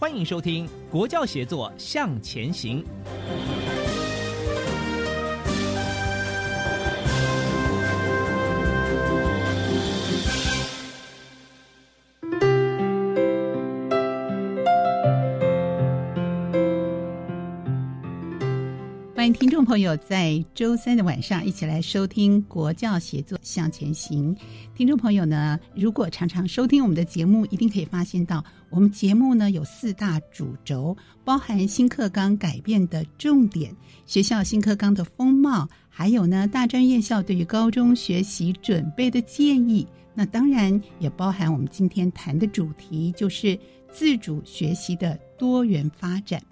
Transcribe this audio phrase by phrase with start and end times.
[0.00, 2.82] 欢迎收听《国教协作向前行》。
[19.70, 24.34] 朋友在周三的晚上一起来收听《国教协作向前行》。
[24.74, 33.72] 听众朋友呢，如果常常收听我们的节目，一定可以发现到，我们节目呢有四大主轴，包含新课纲改变的重点、
[34.06, 39.86] 学校新课纲的风貌，还有呢大专院校对于高中学习准备的建议。
[40.14, 43.56] 那当然也包含我们今天谈的主题，就是
[43.92, 46.42] 自主学习的多元发展。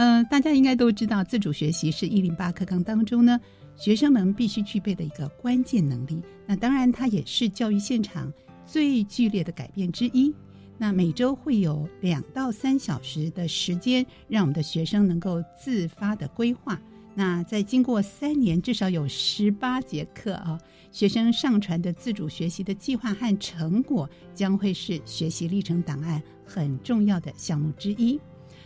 [0.00, 3.38] 呃，大家应该都知道，自主学习是一零八课纲当中呢，
[3.76, 6.22] 学生们必须具备的一个关键能力。
[6.46, 8.32] 那当然，它也是教育现场
[8.64, 10.34] 最剧烈的改变之一。
[10.78, 16.80] 那每周会有两到三小时的时间，让我们的学生能够自发的规划。
[17.14, 20.58] 那在经过三年，至少有十八节课啊，
[20.90, 28.18] 学生上传的自主学习的计划和成果，将会是学习历程档案很重要的项目之一。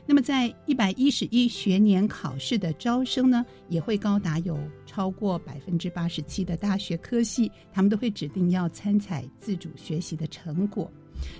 [0.06, 10.90] 那么，在一百一十一学年考试的招生呢，也会高达有超过百分之八十七的大学科系，他们都会指定要参采自主学习的成果。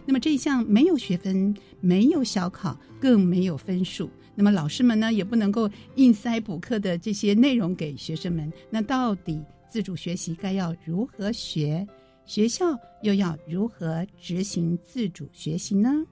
[0.06, 4.08] 那么这一项没有学分、没有小考、更没有分数。
[4.34, 8.50] 那么老师们呢，也不能够硬塞补课的这些内容给学生们。
[8.70, 11.86] 那到底自主学习该要如何学？
[12.24, 12.64] 学校
[13.02, 16.02] 又要如何执行自主学习呢？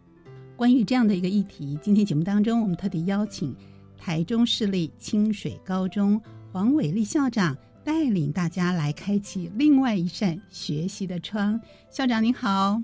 [0.63, 3.53] 关于这样的一个议题，今天节目当中，我们特地邀请
[3.99, 11.61] 台中市立清水高中黄伟立校长带领大家来开启另外一扇学习的窗。
[11.91, 12.81] 校长您好，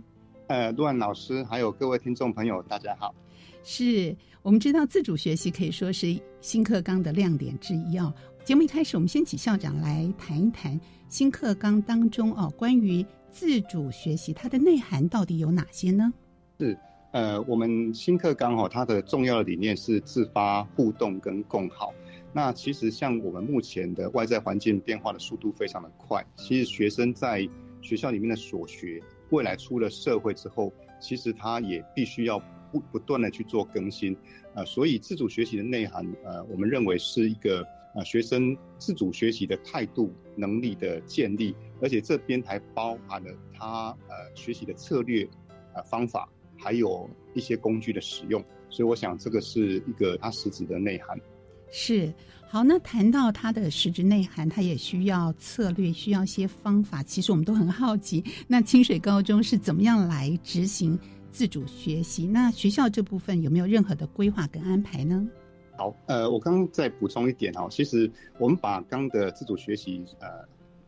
[0.49, 3.15] 呃，陆安老师，还有各位听众朋友，大家好。
[3.63, 4.13] 是
[4.43, 8.13] 我们知道自主学习可以说是新课纲的亮点之一哦。
[8.45, 16.13] 节目一开始，我们先请校长来谈一谈新课纲当中哦，关于自主学习它的内涵到底有哪些呢？
[16.59, 16.77] 是。
[17.13, 21.95] 呃，我们新课纲哈，它的重要的理念是自发互动跟共好。
[22.35, 27.49] 那其实像我们目前的外在环境变化的速度非常的快，其实学生在
[27.81, 30.71] 学校里面的所学，未来出了社会之后，
[31.01, 32.39] 其实他也必须要
[32.71, 34.15] 不不断的去做更新。
[34.55, 45.27] 呃，所以自主学习的内涵，呃，我们认为是一个呃学生自主学习的态度能力的建立，而且这边还包含了他呃学习的策略
[45.73, 46.29] 呃方法。
[46.59, 51.19] 还有一些工具的使用，所以我想这个是一个它实质的内涵。
[51.71, 52.13] 是
[52.49, 57.03] 好，那谈到它的实质内涵，它也需要策略，需要一些方法。
[57.03, 60.99] 其实我们都很好奇，那清水高中是怎么样来执行
[61.31, 62.27] 自主学习？
[62.27, 65.29] 那学校这部分有没有任何的规划跟安排呢？
[65.77, 70.29] 好，呃，我刚刚再补充一点哦，其实我们把刚的自主学习，呃，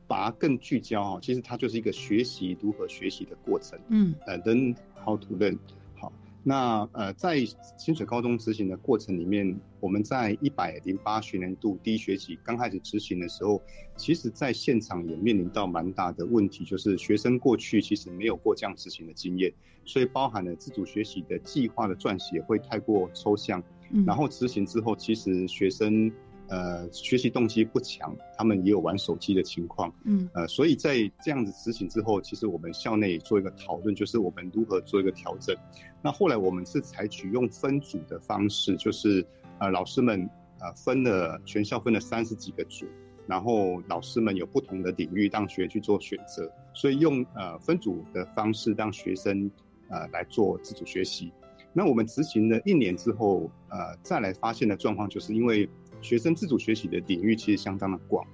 [0.06, 3.78] 把它更聚焦哦，其实它就是一个学习如何学习的过程。
[3.90, 4.74] 嗯，呃，等。
[5.04, 5.58] 好土任，
[5.96, 6.12] 好，
[6.42, 7.44] 那呃，在
[7.78, 13.60] 清水高中执行的过程里面，我们在一百零八学年度第一学期刚开始执行的时候，
[13.96, 19.52] 其实在现场也面临到蛮大的问题，就是学生过去其实没有过这样执行的经验，
[19.84, 23.62] 所以包含了自主学习的计划的撰写会太过抽象，
[24.06, 26.12] 然后执行之后，其实学生。
[26.50, 29.90] 呃，学习动机不强，他们也有玩手机的情况。
[30.04, 35.56] 嗯，呃，所以在这样子执行之后，其实我们校内做一个讨论，就是我们如何做一个调整。
[36.02, 39.24] 那后来我们是采取用分组的方式，就是
[39.60, 42.84] 呃，老师们呃分了全校分了三十几个组，
[43.28, 49.48] 然后老师们有不同的领域让学去做选择，所以用呃分组的方式让学生
[49.88, 51.32] 呃来做自主学习。
[51.72, 55.68] 那我们执行了一年之后，呃再来发现的状况，就是因为
[56.00, 58.26] 学生自主学习的领域其实相当的广。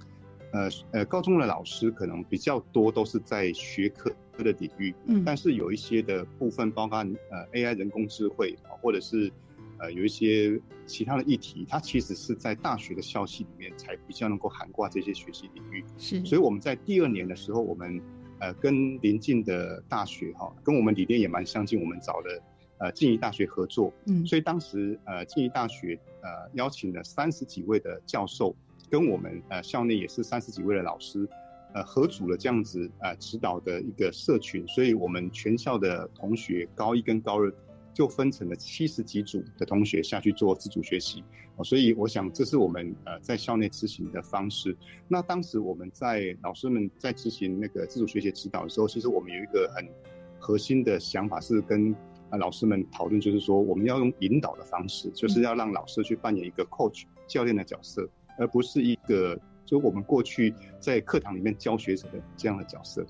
[0.53, 9.29] 呃呃，高中的老师可能比较多都是在学科的领域，嗯，但是有一些的部分，包括呃 AI 人工智慧啊，或者是
[9.77, 15.83] 呃有一些其他的议题，它其实是在大学的校系里面才比较能够涵盖这些学习领域。
[15.97, 18.01] 是，所以我们在第二年的时候，我们
[18.39, 22.41] 呃跟邻近的大学哈，跟我们理念也蛮相近，我们找了
[22.79, 28.55] 呃静宜大学合作，嗯，所以当时呃静宜大学呃邀请了三十几位的教授。
[28.89, 31.27] 跟我们呃校内也是三十几位的老师，
[31.73, 37.53] 呃合组了这样子呃指导的一个社群，所以我们全校的同学高一跟高二
[37.93, 41.21] 就分成了七十几组的同学下去做自主学习，
[41.65, 44.73] 所以我想这是我们呃在校内执行的方式。
[45.09, 49.85] 那当时我们在老师们在执行那个自主学习指导的时候，其实我们有一个很
[50.39, 51.93] 核心的想法是跟
[52.29, 58.07] 啊老师们讨论，就是说我们要用引导的方式，就是要让老师去扮演一个 coach 教练的角色。
[58.39, 59.35] 而不是一个，
[59.65, 63.03] 就我们过去在课堂里面教学者的这样的角色。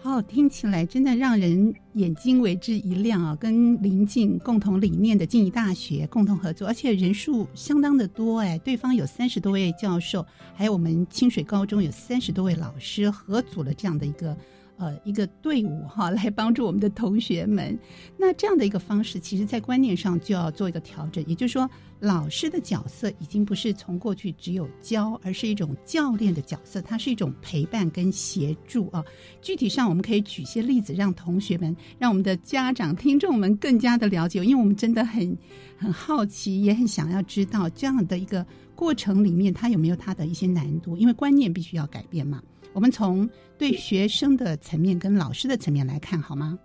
[0.00, 3.36] 好，听起来真的让人眼睛为之一亮啊！
[3.36, 10.26] 跟临近共同理念的静宜大学共同合作，而且人数相当的多哎，对方有三十多位教授，
[10.56, 14.36] 还有我们清水高中有三十多位老师合组了这样的一个。
[14.76, 17.78] 呃，一个队伍哈， 来帮助我们的同学们。
[18.18, 21.24] 那这样的一个方式，其实在观念上就要做一个调整。
[21.26, 29.04] 也就是说，老师的角色已经不是从过去只有教，而是一种教练的角色，它是一种陪伴跟协助啊。
[29.40, 35.38] 具体上，我们可以举些例子，让同学们、让我们的家长、听众们更加的了解，因为我们真的很
[35.78, 38.44] 很好奇，也很想要知道这样的一个
[38.74, 42.42] 过程里面，它有没有它的一些难度，因为观念必须要改变嘛。
[42.74, 46.58] 我们从对学生的层面跟老师的层面来看，好吗？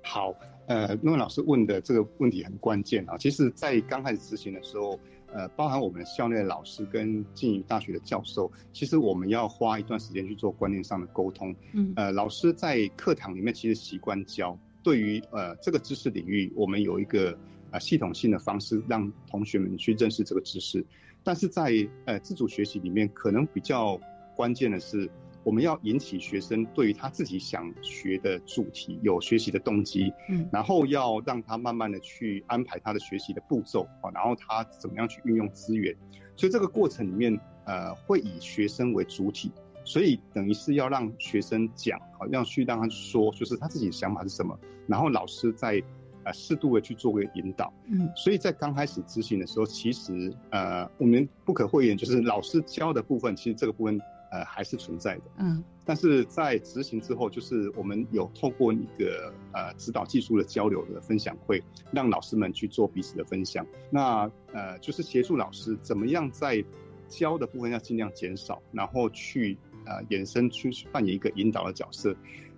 [0.00, 0.32] 好，
[0.68, 3.18] 呃，因为老师问的这个问题很关键啊。
[3.18, 4.96] 其实，在刚开始执行的时候，
[5.34, 11.52] 呃，包含我们校内的老师跟静宜大学的教授，其实我们要花一段时间去做观念上的沟通。
[11.72, 17.36] 嗯，呃，老师在课堂里面其实习惯教，对于呃这个知识领域，我们有一个
[17.72, 20.86] 呃系统性的方式让同学们去认识这个知识。
[21.24, 21.72] 但是在
[22.04, 24.00] 呃自主学习里面，可能比较
[24.36, 25.10] 关键的是。
[25.46, 35.96] 我们要引起学生对于他自己想学的主题有学习的动机，嗯，然后要让他慢慢的去安排他的学习的步骤啊，然后他怎么样去运用资源，
[36.34, 39.52] 所以这个过程里面，呃，会以学生为主体，
[39.84, 44.58] 所以等于是要让学生讲，好，要去让他说，就是他自己的想法是什么，
[44.88, 45.80] 然后老师在
[46.24, 54.00] 呃适度的去做个引导，嗯，所以在刚开始执行的时候，其实呃我们不可讳言，就是老师教的部分，其实这个部分。
[54.36, 63.66] 呃，还是存在的，嗯，但是在执行之后，就是我们有透过一个呃指导技术的交流的分享会，让老师们去做彼此的分享。
[63.90, 66.62] 那呃，就是协助老师怎么样在
[67.08, 69.56] 教的部分要尽量减少，然后去
[69.86, 72.14] 呃衍生去扮演一个引导的角色。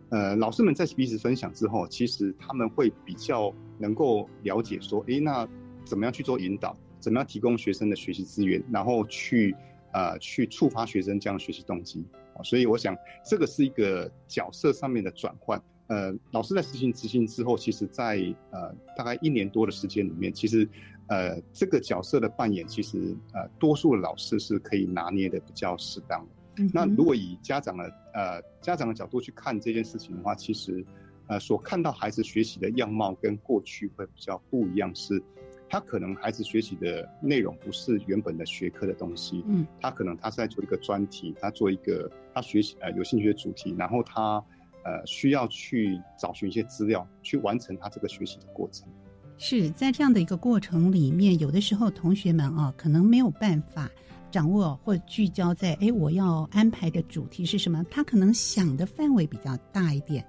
[0.09, 5.47] 呃，老师们在彼此分享之后，其实他们会比较能够了解说，诶，那
[5.85, 9.55] 怎么样去做引导，怎么样提供学生的学习资源，然后去。
[9.93, 12.05] 呃，去触发学生这样的学习动机
[12.35, 15.61] 啊，所以我想这个是一个角色上面的转换。
[15.87, 18.17] 呃，老师在实行执行之后，其实在
[18.51, 20.69] 呃大概一年多的时间里面，其实
[21.07, 26.71] 呃这个角色的扮演，其实呃多数的老师是可以拿捏的比较适当的。
[26.75, 30.85] 那如果以家长的呃家长的角度去看这件事情的话，其实
[31.27, 35.23] 呃所看到孩子学习的样貌跟过去会比较不一样是。
[35.71, 44.43] 他可能孩子学习的内容不是原本的学科的东西，嗯，他可能他是在做一个专题，他做一个他学习呃有兴趣的主题，然后他
[44.85, 48.89] 呃需要去找寻一些资料，去完成他这个学习的过程。
[49.37, 53.89] 是在这样的一个过程里面，有的时候同学们啊，可能没有办法
[54.31, 60.27] 掌握或聚焦在哎我要安排的主题是什么，他可能想的范围比较大一点。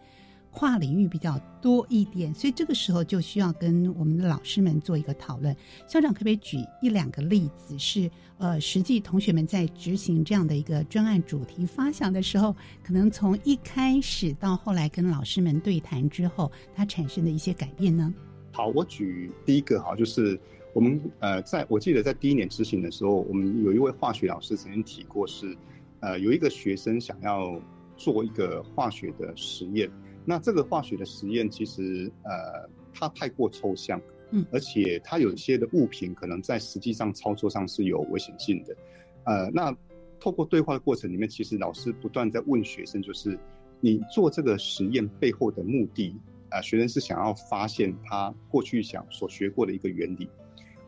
[0.60, 5.56] 跨领域比较多一点，所以这个时候就需要跟我们的老师们做一个讨论。
[5.88, 18.14] 校长可不可以举一两个例子，是呃，实际同学们在执行这样的一个专案主题发想的时候，可能从一开始到后来跟老师们对谈之后，它产生的一些改变呢？
[18.52, 20.38] 好，我举第一个哈，就是
[20.74, 25.56] 我们呃，在我记得在第一年执行的时候，我们有一位化学老师曾经提过，是
[26.02, 27.58] 呃，有一个学生想要
[27.96, 29.90] 做一个化学的实验。
[30.30, 38.78] 那这个化学的实验其实，呃，它太过抽象，嗯，而且它有一些的物品可能在实际上操作上是有危险性的，
[39.24, 39.76] 呃，那
[40.20, 43.40] 透过对话的过程里面，其实老师不断在问学生，就是
[43.82, 46.16] 你做这个实验背后的目的，
[46.52, 50.30] 啊，学生是想要发现他过去想所学过的一个原理。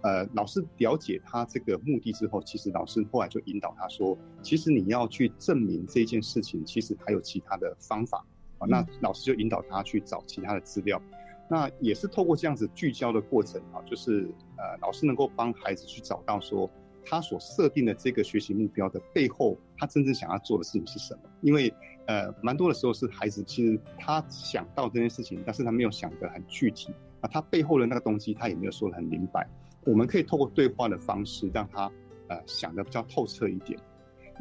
[0.04, 8.24] 呃，老师了解他这个目的之后，其实老师后来就引导他说，其实你要去证明这件事情，其实还有其他的方法
[8.62, 8.68] 啊。
[8.70, 11.02] 那老师就引导他去找其他的资料，
[11.50, 16.70] 那也是透过这样子聚焦的过程啊，就是呃，老师能够帮孩子去找到说
[17.04, 21.22] 他所设定的这个学习目标的背后，他真正想要做的事情是什么？
[21.42, 21.74] 因为
[22.08, 29.48] 呃，蛮多的时候是孩子其实他想到这件事情，但是他没有想得很具体啊，他背后的那个东西他也没有说得很明白。
[29.84, 31.92] 我们可以透过对话的方式，让他
[32.28, 33.80] 呃想得比较透彻一点。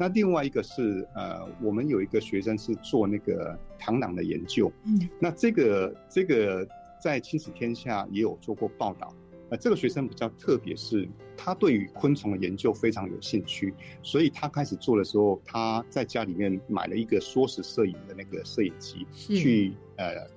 [0.01, 6.67] 那另外一个是呃，我们有一个学生是做那个螳螂的研究，嗯，那这个这个
[6.99, 9.13] 在亲子天下也有做过报道。
[9.51, 20.27] 呃，这个学生比较特别，是他对于昆虫的研究非常有兴趣，所以他开始做的时候，他在家里面买了一个缩时摄影的那个摄影机，去呃。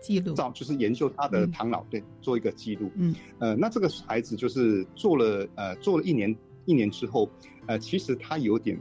[0.00, 2.90] 记录照就是研究他的唐老，对，做一个记录。
[2.94, 6.34] 嗯，呃，那这个孩子就是做了呃做了一年
[6.64, 7.28] 一年之后，
[7.66, 8.80] 呃，其实他有点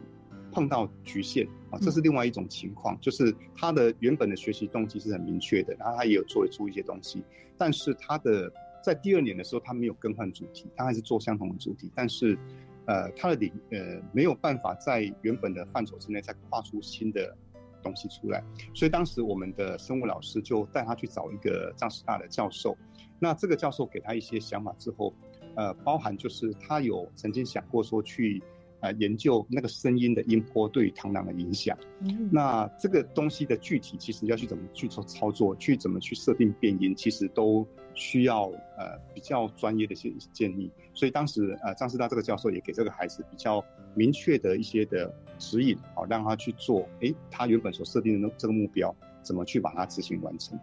[0.51, 7.23] 碰到局限啊，这是另外一种情况，就是他的原本的学习动机是很明确的，然后他也有做出一些东西，
[7.57, 8.51] 但是他的
[8.83, 12.37] 在第二年的时候，他没有更换主题，他还是做相同的主题，但是
[12.85, 17.35] 呃他的领呃没有办法在原本的范畴之内再跨出新的。
[17.81, 22.77] 东西出来，所以当时我们的生物老师就带他去找一个藏师大的教授。
[23.19, 25.13] 那这个教授给他一些想法之后，
[25.55, 28.43] 呃，包含就是他有曾经想过说去。
[28.81, 31.77] 呃，研究那个声音的音波对于螳螂的影响。
[31.99, 38.45] 嗯，那这个东西的具体，其实要去怎么去操操作，去怎么去设定变音，其实都需要
[38.77, 40.71] 呃比较专业的建建议。
[40.93, 43.63] 所以当时呃张师大这个教授也给这个孩子比较
[43.95, 46.87] 明确的一些的指引，好让他去做。
[47.01, 50.57] 哎，他原本所设定的那这个目标，怎么去把它执行完成？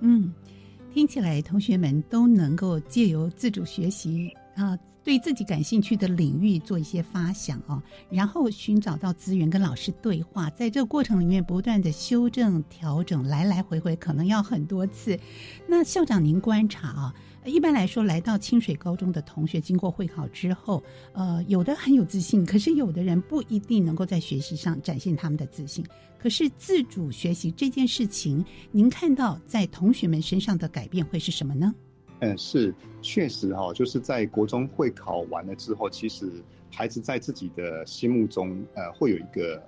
[0.00, 0.32] 嗯，
[0.92, 4.78] 听起来同学们都能够借由自主学习啊。
[5.04, 15.18] 对自己感兴趣的领域做一些发想哦，然后寻找到资源跟老师对话，在这个过程里面不断的修正调整，来来回回可能要很多次。
[15.66, 17.14] 那校长您观察啊，
[17.46, 20.82] 一般来说来到清水高中的同学，经过会考之后，
[21.14, 25.82] 呃，有的很有自信，可是有的人不一定能够在学习上展现他们的自信。
[26.18, 31.74] 可是自主学习这件事情，您看到在同学们身上的改变会是什么呢？
[32.20, 36.28] 嗯，是确实哈，就是在国中会考完了之后，其实
[36.72, 39.62] 孩子在自己的心目中，呃，会有一个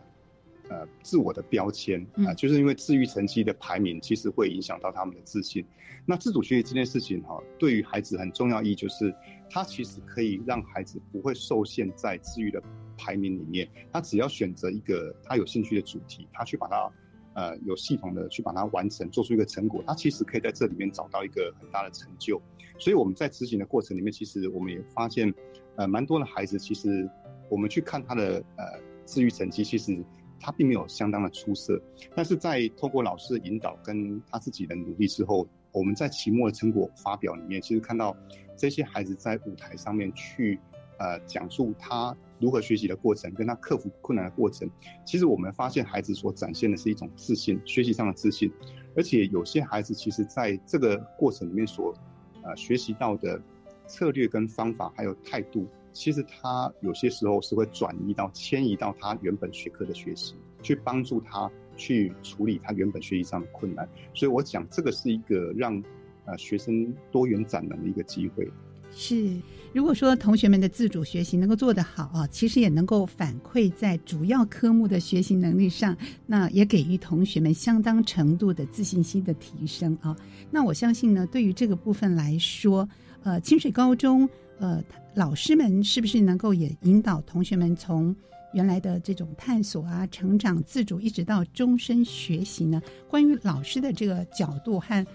[0.68, 5.64] 呃自我的标签啊，就是因为自愈成绩的排名，其实会影响到他们的自信。
[6.04, 9.14] 那自主学习这件事情哈，对于孩子很重要意义就是，
[9.48, 12.60] 它其实可以让孩子不会受限在自愈的
[12.98, 16.90] 排名里面，他只要选择一个他有兴趣的主题，他去把它。
[17.34, 22.40] 呃，有系统的去把它完成，做出一个成果，他其实可以在这里面找到一个很大的成就。
[22.78, 25.32] 所以我们在执行的过程里面，其实我们也发现，
[25.76, 27.08] 呃，蛮多的孩子，其实
[27.48, 28.64] 我们去看他的呃
[29.06, 30.02] 治愈成绩，其实
[30.40, 31.80] 他并没有相当的出色。
[32.16, 38.16] 但是在通过老师的引导跟他自己的努力之后，我们在期末的成果发表里面，其实看到
[38.56, 40.58] 这些孩子在舞台上面去
[40.98, 42.16] 呃讲述他。
[42.40, 44.68] 如何学习的过程，跟他克服困难的过程，
[45.04, 48.50] 其实我们发现孩子所展现的是一种自信，学习上的自信。
[48.96, 51.94] 而且有些孩子其实在这个过程里面所，
[52.42, 53.40] 呃，学习到的
[53.86, 63.88] 策略跟方法还有态度，其实他有些时候是会转移到迁移到他原本学科的学习，去帮助他去处理他原本学习上的困难。
[64.14, 65.80] 所以我讲这个是一个让
[66.24, 68.50] 呃学生多元展能的一个机会。
[68.92, 69.36] 是，
[69.72, 80.14] 如果说同学们的自主学习能够做得好啊，其实也能够反馈在主要科目的学习能力上，那也给予同学们相当程度的自信心的提升啊。
[80.50, 82.86] 那我相信呢，对于这个部分来说，
[83.22, 84.28] 呃，清水高中
[84.58, 84.82] 呃
[85.14, 88.14] 老师们是不是能够也引导同学们从
[88.52, 92.82] 原来的这种探索啊、成长、自主，一直到终身学习呢？
[93.08, 95.06] 关于老师的这个角度和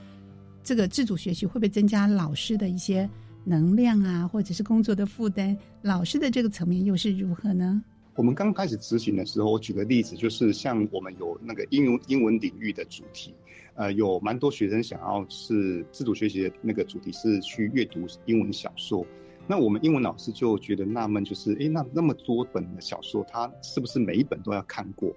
[0.64, 3.08] 这个自主学习，会不会增加老师的一些？
[3.46, 7.82] 能量啊，或者是工作的负担，老师的这个层面又是如何呢？
[8.16, 13.36] 我们刚开始执行的时候，我举个例子，就是像我们有那个英文英文领域的主题，
[13.76, 19.06] 呃，有蛮多学生想要是自主学习的那个主题是去阅读英文小说，
[19.46, 25.16] 那我们英文老师就觉得纳闷，就是诶，那那么多本的小说，他是不是每一本都要看过？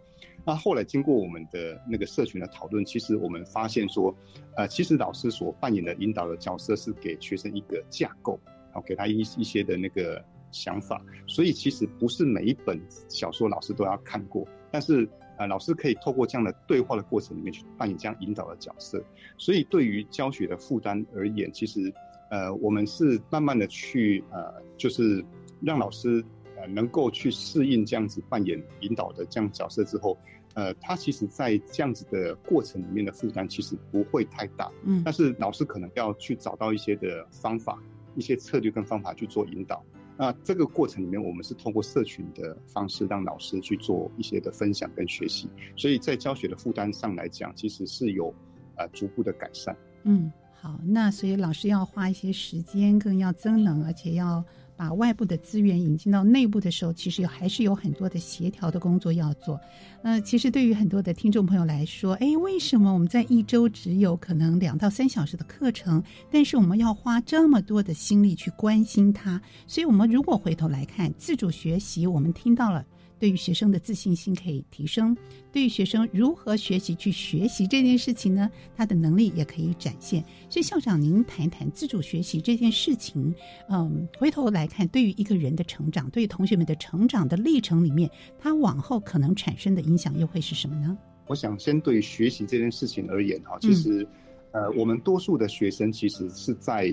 [0.49, 4.17] 那后来经过我们的那个社群的讨论，其实我们发现说，
[4.57, 8.41] 呃，其实老师所扮演的引导的角色是给学生一个架构，
[8.73, 11.05] 然后，给他一一些的那个想法。
[11.27, 19.05] 所以其实不是每一本小说老师都要看过，但是呃，老师可以透过这样的对话的过程里面去扮演这样引导的角色。
[19.37, 21.93] 所以对于教学的负担而言，其实
[22.31, 25.23] 呃，我们是慢慢的去呃，就是
[25.61, 26.25] 让老师
[26.57, 30.17] 呃能够去适应这样子扮演引导的这样角色之后。
[30.55, 37.81] 呃，他其实，在这样子的过程里面的负担其实不会太大，嗯，但是老师可能要去找到一些的方法、
[38.17, 39.85] 一些策略跟方法去做引导。
[40.17, 48.35] 那这个过程里面，我们是通过社群的方式，让老师去做一些的分享跟学习，所以在教学的负担上来讲，其实是有
[48.77, 49.77] 呃逐步的改善。
[50.03, 54.45] 嗯，好，那所以老师要花一些时间，更要增能，而且要。
[54.79, 59.61] 把外部的资源引进到内部的时候，其实还是有很多的协调的工作要做。
[60.03, 69.43] 呃，其实对于很多的听众朋友来说，哎，为什么我们在一周只有可能两到三小时的课程，但是我们要花这么多的心力去关心它？
[69.67, 72.87] 所以，我们如果回头来看自主学习，我们听到了。
[73.19, 75.17] 对于学生的自信心可以提升，
[75.53, 80.23] 对于学生如何学习去学习这件事情呢，他的能力也可以展现。
[80.49, 83.35] 所以校长，您谈一谈自主学习这件事情。
[83.69, 90.97] 嗯，回头来看，对于一个人的成长，对于同学们的成长的历程里面，他往后可能产生的影响又会是什么呢？
[91.27, 94.07] 我想先对于学习这件事情而言，哈，其实，
[94.53, 96.91] 呃，我们多数的学生其实是在，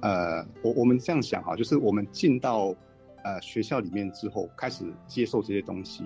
[0.00, 2.74] 呃，我我们这样想哈，就是我们进到。
[3.24, 6.04] 呃，学校里面之后开始接受这些东西，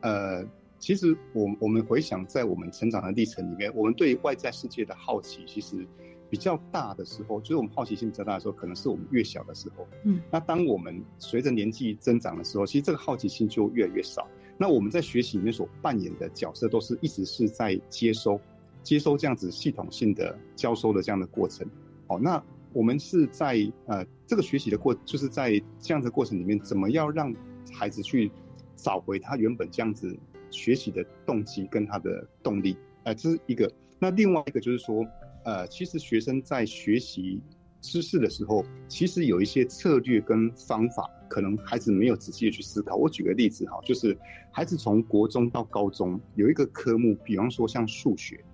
[0.00, 0.44] 呃，
[0.78, 5.86] 其实我我们回想在我们成长的历程里面，我们对外在世界的好奇其实
[6.28, 9.86] 比较大的时候，就是我们好奇心比较大的时候，可能是我们越小的时候。
[10.04, 14.26] 嗯，那当我们随着年纪增长的时候，其实这个好奇心就越来越少。
[14.58, 18.40] 那我们在学习里面所扮演的角色，都是一直是在接收、
[18.82, 21.64] 接收这样子系统性的教授的这样的过程。
[22.08, 22.42] 哦，那。
[22.76, 23.56] 我们是在
[23.86, 27.34] 呃这个学习的过，就是在这样的过程里面，怎么样让
[27.72, 28.30] 孩子去
[28.76, 30.14] 找回他原本这样子
[30.50, 32.76] 学习的动机跟他的动力？
[33.04, 33.72] 呃，这是一个。
[33.98, 35.02] 那另外一个就是说，
[35.46, 37.40] 呃，其实学生在学习
[37.80, 42.94] 知识的时候，其实有一些策略跟方法，可能孩子没有仔细的去思考。
[42.94, 44.14] 我举个例子哈，就是
[44.52, 48.44] 孩子从国中到高中有一个科目，比方说像数学。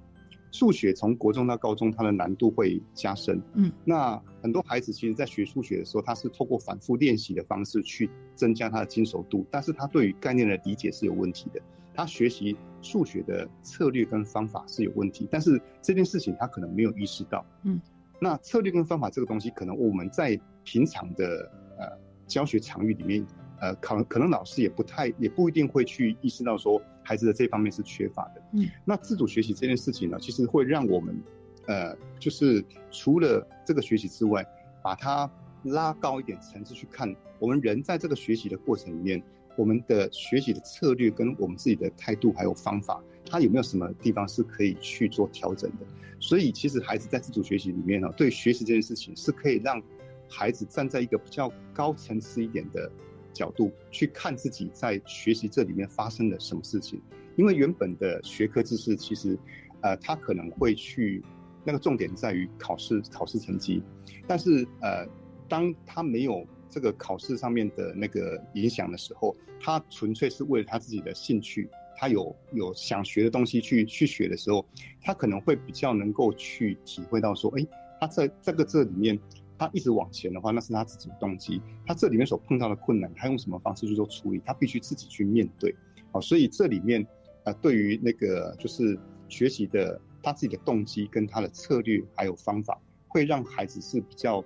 [0.52, 3.42] 数学从国中到高中，它的难度会加深。
[3.54, 11.60] 嗯，那很多孩子其实，在学数学的时候，他是透过反复练习的方式去增加他的精熟度，但是他对于概念的理解是有问题的。
[11.94, 17.44] 他学习数学的策略跟方法是有问题，但是这件事情他可能没有意识到。
[17.64, 17.80] 嗯，
[18.20, 21.86] 那策略跟方法这个东西，可能我们在平常的呃
[22.26, 23.26] 教学场域里面。
[23.60, 28.42] 呃，可能可能老师也不太，也不一定会去意识到说孩子的这方面是缺乏的。
[28.52, 31.20] 嗯，那自主学习这件事情呢，其实会让我们，
[31.66, 34.46] 呃，就是除了这个学习之外，
[34.82, 35.30] 把它
[35.64, 39.22] 拉高一点层次去看，我们人在这个学习的过程里面，
[39.56, 45.86] 我们的学习的策略跟我们自己的态度还有方法，它有没有什么地方是可以去做调整的？
[46.20, 49.82] 所以，其实孩子在自主学习里面呢，对学习这件事情是可以让
[50.28, 52.90] 孩子站在一个比较高层次一点的。
[53.32, 57.00] 角度去看自己在学习这里面发生了什么事情，
[57.36, 59.38] 因为原本的学科知识其实，
[59.80, 61.22] 呃，他可能会去
[61.64, 63.82] 那个重点在于考试考试成绩，
[64.26, 65.06] 但是呃，
[65.48, 74.66] 当他没有这个考试上面的那个影响的时候，他纯粹是为了他自己的兴趣，他有有想学的东西去去学的时候，
[75.00, 77.66] 他可能会比较能够去体会到说，哎，
[78.00, 79.18] 他在这个这里面。
[79.58, 81.60] 他一直往前的话，那是他自己的动机。
[81.86, 84.40] 他这里面所碰到的困难，他用什么方式去做处理？
[84.44, 85.74] 他必须自己去面对。
[86.10, 87.06] 好，所以这里面，
[87.44, 94.44] 呃，对于那个就是学习的他自己的动机跟他的策略还有方法，会让孩子是比较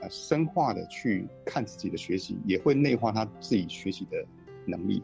[0.00, 4.24] 呃深化的去看自己的学习，也会内化他自己学习的
[4.66, 5.02] 能力。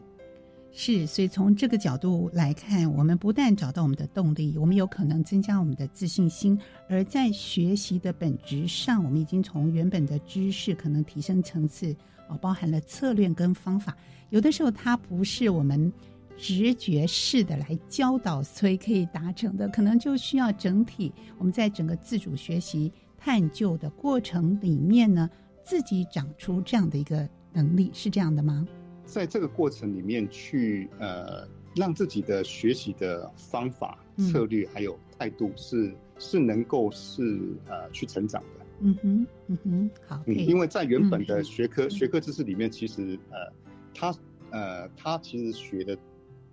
[0.73, 6.57] 是，所以从这个角度来看，我们不但找到我们的动力，我们有可能增加我们的自信心。
[6.87, 11.93] 而在学习的本质上，我们已经从原本的知识可能提升层次，
[12.29, 13.95] 哦，包含了策略跟方法。
[14.29, 15.91] 有的时候它不是我们
[16.37, 25.29] 直觉式的来教导，所以可以达成的，可能就需要整体我们在整个自主学习探究的过程里面呢，
[25.65, 28.65] 自己长出这样的一个能力，是这样的吗？
[29.11, 31.45] 在这个过程里面，去呃
[31.75, 37.21] 让自己的学习的方法、策略还有态度是是能够是
[37.67, 38.65] 呃去成长的。
[38.79, 40.23] 嗯哼，嗯哼，好。
[40.25, 43.51] 嗯，因为在原本的学科学科知识里面，其实呃
[43.93, 44.15] 他
[44.49, 45.97] 呃他其实学的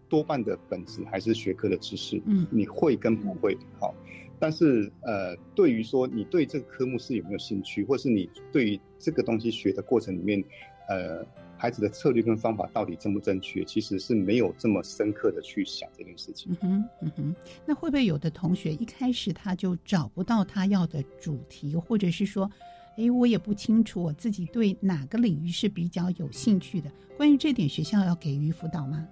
[0.09, 3.95] 多半的本质还是学科的知识，嗯你会跟不会，好。
[4.41, 10.45] 但是呃，对于说你对这个科目是有没有兴趣，或是你对于这个东西学的过程里面，
[10.89, 11.27] 呃，
[11.59, 16.57] 孩子的策略跟方法到底正不正确，其实是没有这么深刻的去想这件事情。
[16.63, 17.35] 嗯哼，嗯哼，
[17.67, 22.49] 那会不会有的同学一开始他就找不到他要的主题，或者是说，
[22.97, 26.91] 诶，我也不清楚我自己对哪个领域是比较有兴趣的？
[27.17, 29.05] 关于这点，学校要给予辅导吗？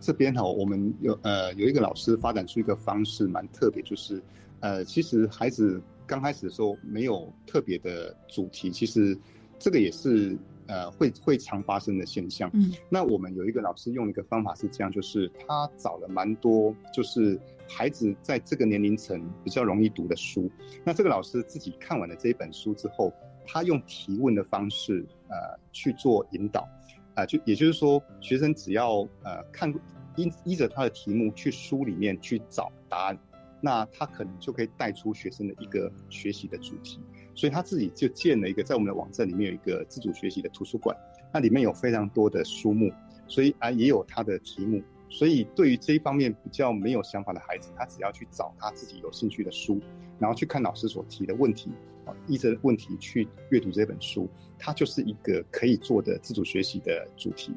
[0.00, 4.22] 这边哈，我们有呃有一个老师发展出一个方式，蛮特别，就是
[4.60, 9.16] 呃，其实孩子刚开始的时候没有特别的主题，其实
[9.58, 12.50] 这个也是呃会会常发生的现象。
[12.54, 20.50] 嗯那我们有一个老师用一个方法是这样，就是他找了蛮多就是孩子在这个年龄层比较容易读的书。
[20.84, 23.12] 那这个老师自己看完了这一本书之后，
[23.46, 26.68] 他用提问的方式呃去做引导，
[27.14, 29.72] 啊、就也就是说，学生只要呃看
[30.16, 33.18] 依依着他的题目去书里面去找答案，
[33.60, 37.00] 那他可能就可以带出学生的一个学习的主题。
[37.34, 40.96] 所以他自己就建了一个，在我们的网站里面有一个自主学习的图书馆，
[41.32, 42.92] 那里面有非常多的书目，
[43.26, 44.82] 所以啊也有他的题目。
[45.10, 49.80] 所以对于这一方面比较没有想法的孩子，他只要去找他自己有兴趣的书，
[50.18, 51.70] 然后去看老师所提的问题，
[52.04, 57.52] 啊，依着问题去阅读这本书，它就是一个可以做的自主学习的主题。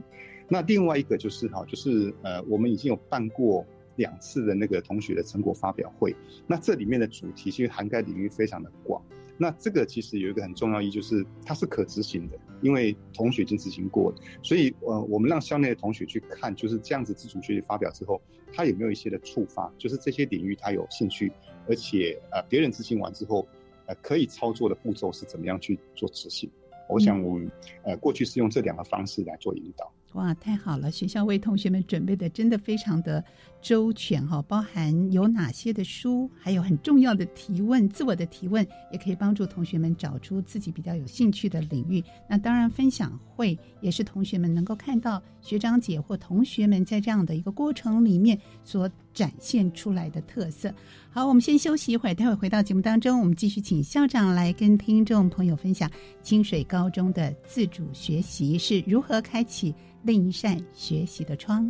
[0.47, 9.01] 那另外一个就是哈，就是呃，我们已经有办过两次的那个同学的成果发表会，那这里面的主题其实涵盖领域非常的广。
[9.37, 18.21] 那这个其实有一个很重要意义，就是它是可执行的，因为同学已经执行过了，所以呃，我们让校内的同学去看，就是这样子自主学习发表之后，
[18.51, 21.31] 他有没有一些的触发，就是这些领域他有兴趣，
[21.67, 23.47] 而且呃别人执行完之后，
[23.85, 26.49] 呃可以操作的步骤是怎么样去做执行。
[26.89, 27.51] 我想我们
[27.83, 29.91] 呃过去是用这两个方式来做引导。
[30.13, 30.89] 哇，太好了！
[30.89, 33.23] 学校为同学们准备的真的非常的
[33.61, 42.03] 周全哈、包含有哪些的书，还有很重要的提问，自我的提问也可以帮助同学们找出自己比较有兴趣的领域。
[42.29, 50.73] 那当然，分享会也是同学们能够看到学长姐或同学们在这样的一个过程里面所展现出来的特色。
[51.09, 55.91] 好，我们先休息一会儿，待会回到节目当中，我们继续请校长来跟听众朋友分享
[56.21, 61.69] 清水高中的自主学习是如何开启另一扇学习的窗。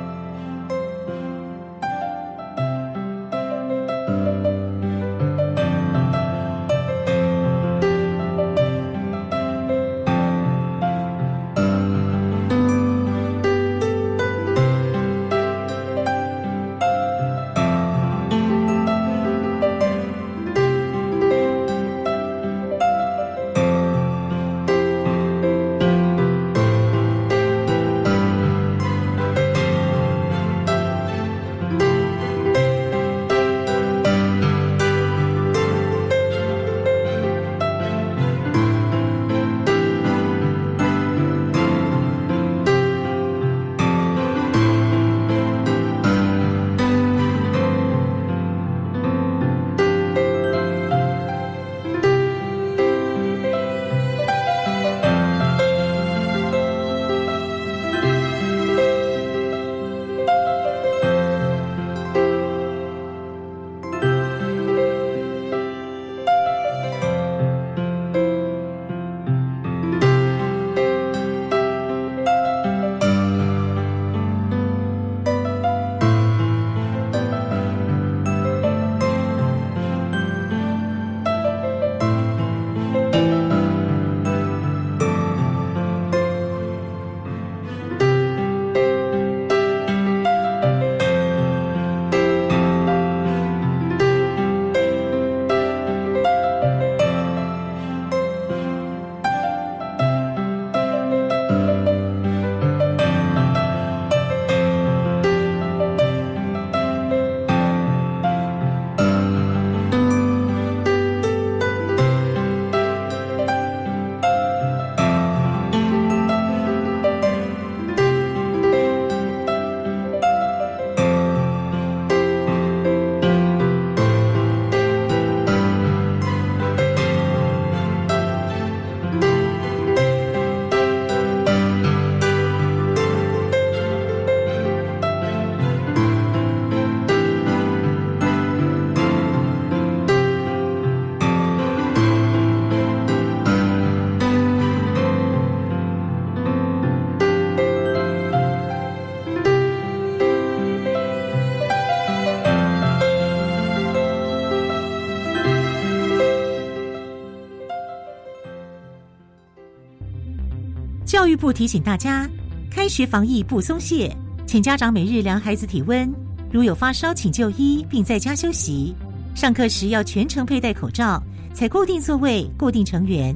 [161.41, 162.29] 不提醒大家，
[162.69, 166.13] 开学防疫不松懈，请家长每日量孩子体温，
[166.51, 168.93] 如有发烧请就医，并在家休息。
[169.33, 171.19] 上课时要全程佩戴口罩，
[171.51, 173.35] 采固定座位、固定成员。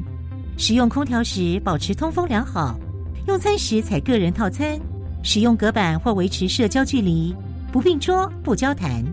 [0.56, 2.80] 使用空调时保持通风良好。
[3.28, 4.80] 用餐时采个人套餐，
[5.24, 7.36] 使用隔板或维持社交距离，
[7.72, 9.04] 不并桌、不交谈。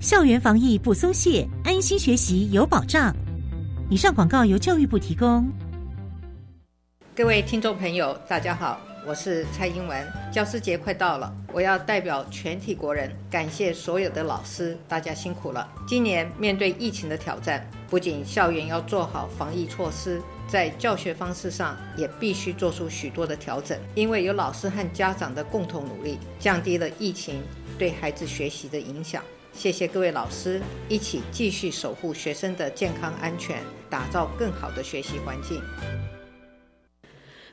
[0.00, 3.14] 校园防疫不松懈，安心学习有保障。
[3.90, 5.46] 以上广告由教育部提供。
[7.20, 10.10] 各位听众朋友，大家好，我是蔡英文。
[10.32, 15.70] 教师节快到了，我要代表全体国人感谢所有的老师，大家辛苦了。
[15.86, 23.78] 今年面对疫情的挑战，不仅校园要做好防疫措施，在教学方式上也必须做出许多的调整。
[23.94, 27.42] 因为有老师和家长的共同努力，降低了疫情
[27.78, 29.22] 对孩子学习的影响。
[29.52, 33.58] 谢谢各位老师，一起继续守护学生的健康安全，
[33.90, 35.60] 打造更好的学习环境。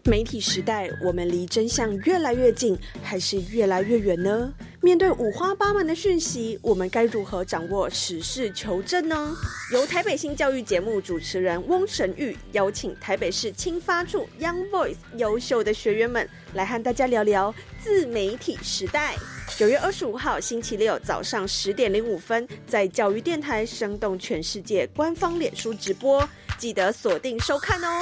[0.07, 4.53] 媒体时代，我们离真相越来越近，还是越来越远呢？
[4.79, 9.35] 面对五花八门的讯息，我们该如何掌握实事求证呢？
[9.73, 19.15] 由台北新教育节目主持人翁神玉邀请台北市青发处 Young Voice 优秀的学员们来和大家聊聊自媒体时代。
[19.57, 28.01] 九月二十五号星期六早上十点零五分，在教育电台生动全世界官方脸书直播，记得锁定收看哦。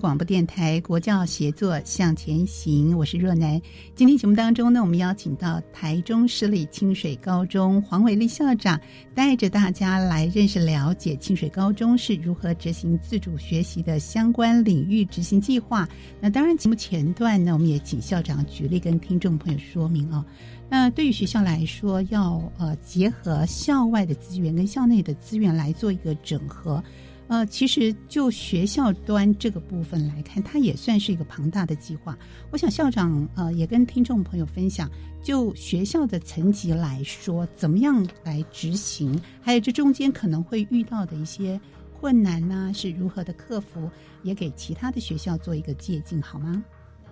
[0.00, 3.60] 广播电台国教协作向前行，我是若楠。
[3.94, 8.80] 今天节目当中呢，我们邀请到台中市立清水高中黄伟丽校长，
[9.14, 15.86] 带着大家来认识了解清水高中是如何执行自主学习的相关领域执行计划。
[16.18, 20.24] 那当然，节目前段呢，我们也请校长举例跟听众朋友说明哦。
[20.70, 26.82] 那对于学校来说，要呃结合校外的资源跟校内的资源来做一个整合。
[27.30, 32.18] 呃，其实就学校端这个部分来看，它也算是一个庞大的计划。
[32.50, 34.90] 我想校长呃也跟听众朋友分享，
[35.22, 41.58] 就学校的层级来说，怎么样来执行，还有这中间可能会遇到的一些
[42.00, 43.88] 困难呢，是如何的克服，
[44.24, 46.60] 也给其他的学校做一个借鉴，好吗？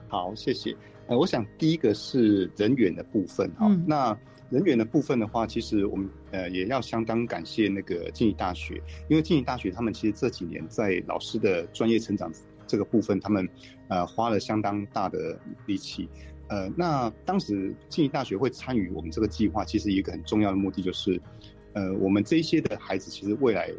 [0.09, 0.77] 好，谢谢。
[1.07, 4.19] 呃，我想第一个是人员的部分哈，那。
[4.51, 12.33] 人员的部分的话，其实我们呃也要相当感谢那个静宜大学，因为静宜大学他们其实这几年在老师的专业成长
[12.67, 13.49] 这个部分，他们
[13.89, 16.09] 呃花了相当大的力气。
[16.49, 21.21] 呃，那当时静宜大学会参与我们这个计划，其实一个很重要的目的就是，
[21.75, 23.71] 呃，我们这一些的孩子其实未来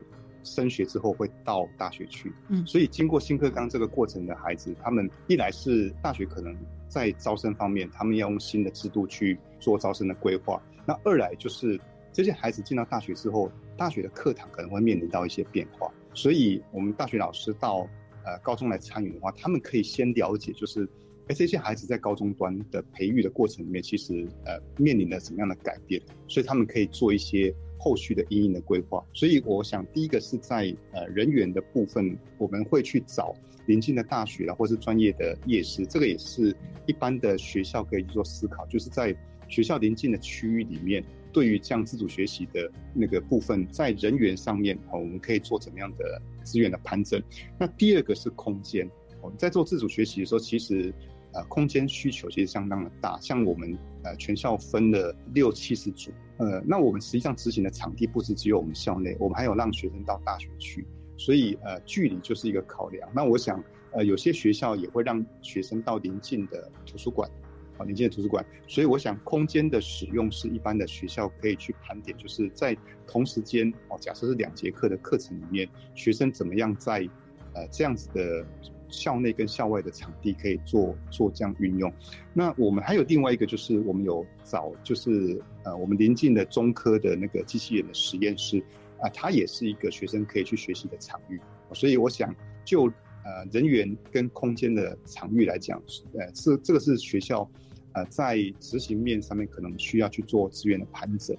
[0.44, 6.56] 升学之后会到大学去，嗯，所以经过新课纲这个过程的孩子，他们一来是大学可能。
[6.90, 10.60] 在招生方面，他们要用新的制度去做招生的规划。
[10.88, 11.80] 那二来就是
[12.12, 15.94] 这些孩子进到大学之后，大学的课堂可能会面临到一些变化。
[16.16, 17.88] 所以，我们大学老师到
[18.26, 20.90] 呃高中来参与的话，他们可以先了解，就是
[21.28, 29.04] 哎这些孩子在高中端的培育的过程里面，其实呃面临了什么样的改变，所以他们可以做一些后续的阴影的规划。
[29.14, 33.34] 所以，我想第一个是在呃人员的部分，我们会去找。
[33.66, 36.56] 临近的大学啊，或是专业的夜市，这个也是
[36.88, 39.16] 一般的学校可以做思考，就是在
[39.48, 47.22] 学校临近的区域里面，对于这样自主学习的那个部分，在人员上面，我们可以做怎么样的资源的盘整。
[47.60, 48.90] 那第二个是空间，
[49.22, 50.92] 我们在做自主学习的时候，其实
[51.34, 60.88] 呃空间需求其实相当的大，像我们呃全校分了六七十组，呃，那我们实际上执行的场地不是只有我们校内，我们还有让学生到大学去。
[61.18, 63.10] 所以，呃，距离就是一个考量。
[63.14, 63.62] 那我想，
[63.92, 67.30] 呃，有些学校也会让学生到邻近的图书馆，
[67.78, 68.46] 啊，邻近的图书馆。
[68.70, 72.74] 所以，我想空间的使用是一般的学校可以去盘点，就是在
[73.06, 77.06] 同时间，哦，假设是两节课的课程里面，学生怎么样在，
[77.54, 78.46] 呃，这样子的
[78.90, 81.92] 校内跟校外的场地可以做做这样运用。
[82.34, 88.64] 那我们还有另外一个，就是我们有找，就是呃，我们邻近的中科的那个机器人的实验室。
[89.02, 91.40] 啊，它也是一个学生可以去学习的场域。
[91.72, 92.84] 所以我想，就
[93.24, 95.82] 呃人员跟空间的场域来讲，
[96.16, 97.50] 呃，是这个是学校
[97.94, 101.34] 呃在执行面上面可能需要去做资源的盘整。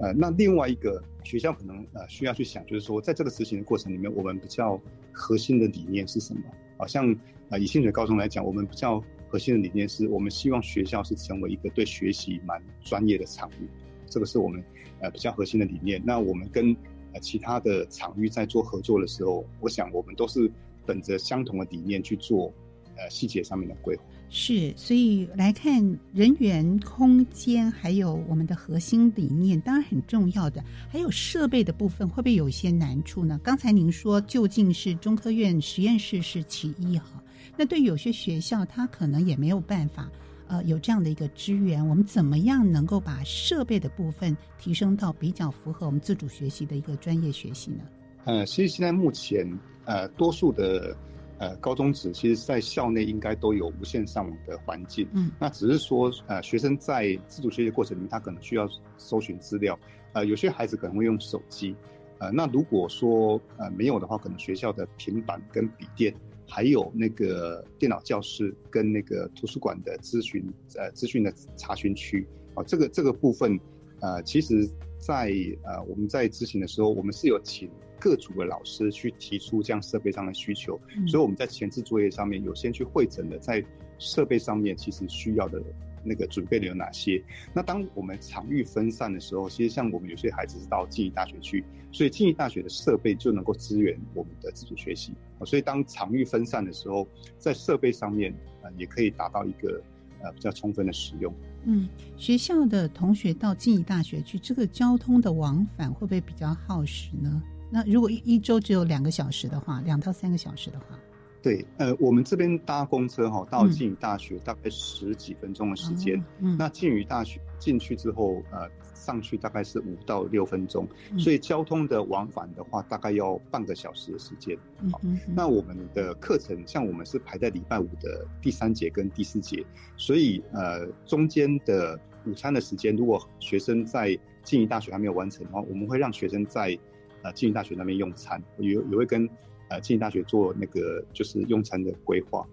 [0.00, 4.76] 呃，那另外一个学校可能呃需要去想，就是说在这个执行的过程里面，我们比较
[5.12, 6.42] 核心的理念是什么？
[6.84, 7.16] 好像
[7.48, 13.66] 呃以清水高中来讲，我们比较核心的理念是我们希望学校是成为一个对学习蛮专业的场域，
[14.06, 14.62] 这个是我们
[15.00, 15.98] 呃比较核心的理念。
[16.04, 16.76] 那我们跟
[17.14, 20.52] 呃其他的场域在做合作的时候，我想我们都是
[20.84, 22.52] 本着相同的理念去做
[22.98, 24.02] 呃细节上面的规划。
[24.36, 25.80] 是，所以来看
[26.12, 30.60] 人员、空间，还有我们的核心理念，当然很重要的。
[30.90, 33.38] 还有设备的部分，会不会有一些难处呢？
[33.44, 37.22] 刚才您说，就近是中科院实验室是其一哈，
[37.56, 40.10] 那对有些学校，它可能也没有办法，
[40.48, 41.88] 呃，有这样的一个支援。
[41.88, 47.84] 我们怎么样能够把设备的部分提升到比较符合我们自主学习的一个专业学习呢？
[48.24, 49.46] 呃，其实现在目前，
[49.84, 50.96] 呃，多数的。
[51.38, 55.08] 呃，高中职其实，在校内应该都有无线上网的环境。
[55.14, 59.78] 嗯，那只是说，呃，学生在自主学习过程里面，他可能需要搜寻资料。
[60.12, 61.74] 呃，有些孩子可能会用手机。
[62.18, 66.14] 呃，那如果说呃没有的话，可能学校的平板跟笔电，
[66.46, 70.44] 还有那个电脑教室跟那个图书馆的咨询
[70.76, 72.26] 呃资讯的查询区。
[72.54, 73.58] 啊，这个这个部分，
[74.00, 77.68] 呃，其实，在呃我们在执行的时候，我们是有请。
[78.04, 83.64] 各组的老师去提出这样设备上的需求，所以我们在前置作业上面有先去会诊的，在
[83.98, 85.58] 设备上面其实需要的
[86.04, 87.24] 那个准备的有哪些。
[87.54, 95.14] 那当我们场域分散的时候，其实像我们有些孩子是到静宜大学去，所以静宜大学的设备就能够支援我们的自主学习。
[95.46, 99.82] 所以当场域分散的时候，在设备上面呃也可以达到一个
[100.22, 101.32] 呃比较充分的使用。
[101.64, 101.88] 嗯，
[102.18, 107.42] 学校的同学到静宜大学去，这个交通的往返会不会比较耗时呢？
[107.74, 110.96] 那如果一一周只有两个小时的话，两到三个小时的话，
[111.42, 116.24] 对，呃，我们这边搭公车哈，到靖宇大学大概十几分钟的时间。
[116.38, 124.56] 嗯，那靖宇大学进去之后，呃，上去大概是五到六分钟，所以交通的往返的话，大概要半个小时的时间。
[124.92, 125.00] 好，
[125.34, 136.78] 那我们的课程像我们是排在礼拜五的第三节跟第四节，所以呃，中间的午餐的时间，如果学生在静宜大学还没有完成的话，我们会让学生在。
[137.24, 139.28] 呃，经营大学那边用餐，也也会跟
[139.70, 142.46] 呃经营大学做那个就是用餐的规划。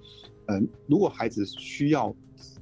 [0.48, 2.14] 嗯，如果孩子需要，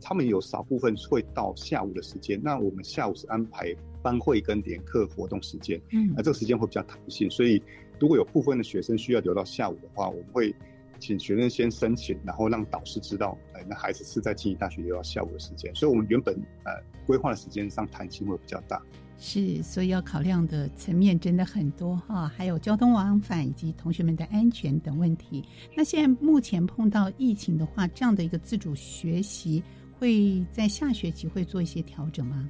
[0.02, 5.80] 他们有少部分会到下午的时间，那我们下午是安排班会跟联课活动时间。
[5.92, 7.62] 嗯，那这个时间会比较弹性，所以
[8.00, 10.54] 如果有部分的学生需要留到下午的话，我们会
[11.00, 16.72] 请学生先申请，然后让导师知道，呃，那孩子是在经营大学留到下午的时间，所以我们原本呃
[17.06, 18.82] 规划的时间上弹性会比较大。
[19.22, 25.44] 是，所以要考量的层面真的很多哈，还有交通往返以及同学们的安全等问题。
[25.76, 29.62] 那现在目前碰到疫情的话，这样的一个自主学习
[30.00, 32.50] 会在下学期会做一些调整吗？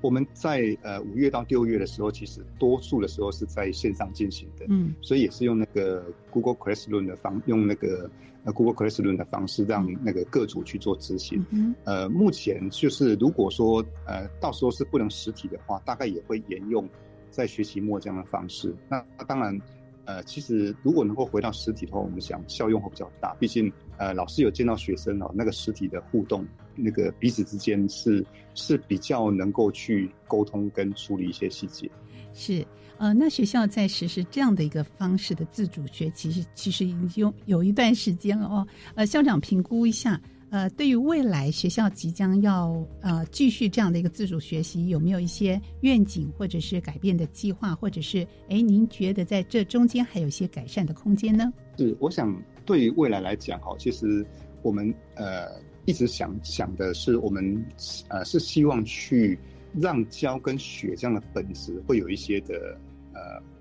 [0.00, 8.10] 我们在呃五月到六月的时候，其实多数的时候是在线上进行的，嗯，所以也是用那个 Google Classroom 的方，用那个
[8.44, 11.44] 呃 Google Classroom 的方式，让那个各组去做执行。
[11.50, 16.88] 嗯，呃，目前就是如果说呃到时候是不能实体的话，大概也会沿用
[17.30, 18.74] 在学期末这样的方式。
[18.88, 19.60] 那当然。
[20.06, 23.32] 呃，其实如果能够回到实体的话，我们想效用会比较大。
[23.38, 26.44] 毕竟，呃，老师有见到学生哦，那个实体的互动，
[26.82, 31.90] 那个彼此之间是是比较能够去沟通跟处理一些细节。
[32.32, 32.66] 是，
[32.98, 38.66] 呃，那学校在实施这样的一个方式的自主学，其实其实已经有有一段时间了哦。
[38.94, 40.20] 呃，校长评估一下。
[40.50, 51.52] 呃，对于未来学校即将要呃继续这样的一个自主学习，有没有一些愿景或者是改变的计划，或者是哎，您觉得在这中间还有一些改善的空间呢？
[51.78, 54.26] 是，我想对于未来来讲，哈，其实
[54.62, 55.46] 我们呃
[55.90, 57.64] 一直想想的是，我们
[58.08, 59.38] 呃是希望去
[59.80, 62.78] 让教跟学这样的本质会有一些的
[63.12, 63.20] 呃。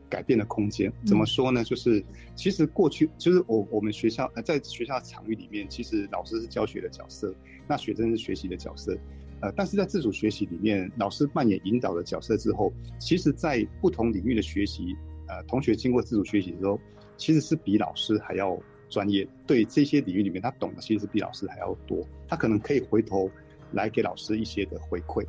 [0.09, 1.63] 改变的空间怎么说呢？
[1.63, 2.03] 就是
[2.36, 7.32] 其实过去就是我我们学校呃在学校场域里面，其实老师是教学的角色，
[7.67, 8.97] 那学生是学习的角色，
[9.39, 14.95] 呃，但是在自主学习里面，老师扮演引导的角色之后，其实，在不同领域的学习，
[15.27, 16.82] 呃，同学经过自主学习之后，
[17.15, 18.59] 其实是比老师还要
[18.89, 19.27] 专业。
[19.47, 23.29] 对这些领域里面，他懂的其实是比老师还要多，他可能可以回头
[23.71, 25.25] 来给老师一些的回馈。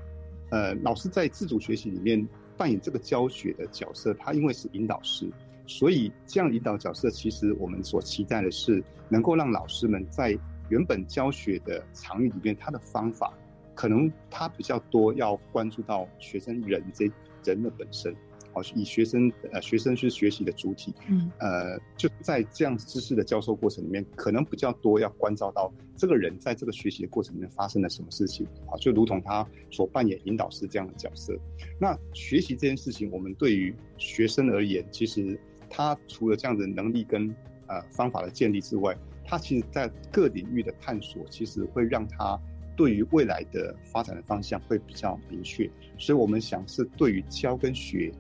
[0.51, 2.27] 呃，老师在自主学习里面。
[2.57, 5.27] 扮演这个教学的角色，他因为是引导师，
[5.67, 10.39] 所以这样引导角色，其实我们所期待的是，能够让老师们在
[10.69, 13.33] 原本教学的场域里面，他的方法
[13.75, 17.11] 可能他比较多要关注到学生人这
[17.45, 18.15] 人的本身，
[18.53, 31.33] 好，以学生呃学生是学习的主体，嗯，呃，就在这样知识的教授过程里面，可能比较多要关照到这个人在这个学习的过程里面发生了什么事情，啊，就如同他所扮演引导师这样的角色。
[31.79, 35.39] 那学习这件事情，我们对于学生而言，其实
[35.69, 37.33] 他除了这样的能力跟
[37.69, 42.37] 呃方法的建立之外，他其实在各领域的探索，其实会让他
[42.77, 45.71] 对于未来的发展的方向会比较明确。
[45.99, 48.11] 所以我们想是对于教跟学。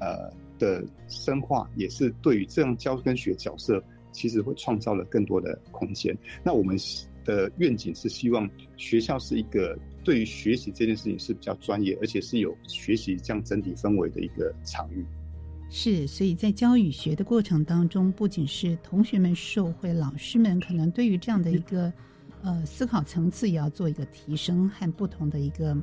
[0.00, 3.82] 呃的深化，也是对于这样教跟学角色，
[4.12, 6.16] 其实会创造了更多的空间。
[6.42, 6.76] 那我们
[7.24, 15.04] 的愿景是希望学校是一个对于学习这件事情是比较专业，而且是有学习这样整体氛围的一个场域。
[15.70, 21.92] 是，所以在教与学的过程当中，不仅是同学们受惠，老师们可能对于这样的一个
[22.42, 25.76] 呃思考层次也要做一个提升和不同的一个。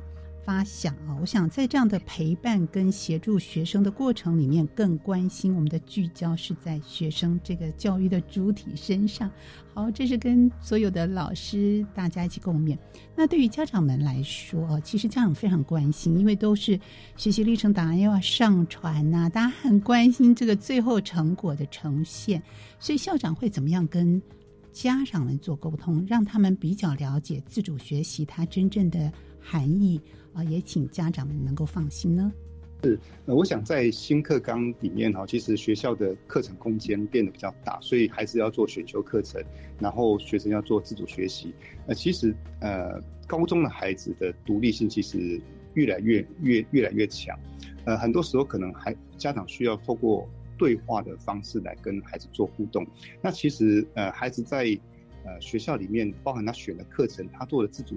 [0.46, 9.28] 发想啊，我想在这样的陪伴跟协助学生的过程里面，更关心我们的聚焦是在学生这个教育的主体身上。
[9.74, 12.78] 好，这是跟所有的老师大家一起共勉。
[13.16, 16.78] 那对于家长们来说，其实家长非常关心，因为都是
[17.16, 22.40] 学习历程档案要上传呐，大家很关心这个最后成果的呈现。
[22.78, 24.22] 所以校长会怎么样跟
[24.70, 30.00] 家长们做沟通，让他们比较了解自主学习它真正的含义？
[30.36, 32.30] 啊，也请家长们能够放心呢。
[32.84, 39.42] 是，呃，我想在新课纲里面哈，其实学校的课程空间变得比较大，所以还是要做选修课程，
[39.80, 41.54] 然后学生要做自主学习。
[41.86, 45.40] 呃，其实呃，高中的孩子的独立性其实
[45.72, 47.34] 越来越越越来越强。
[47.86, 50.28] 呃，很多时候可能还家长需要透过
[50.58, 52.86] 对话的方式来跟孩子做互动。
[53.22, 54.78] 那其实呃，孩子在
[55.24, 57.96] 呃学校里面，包含他选的课程，他做的自主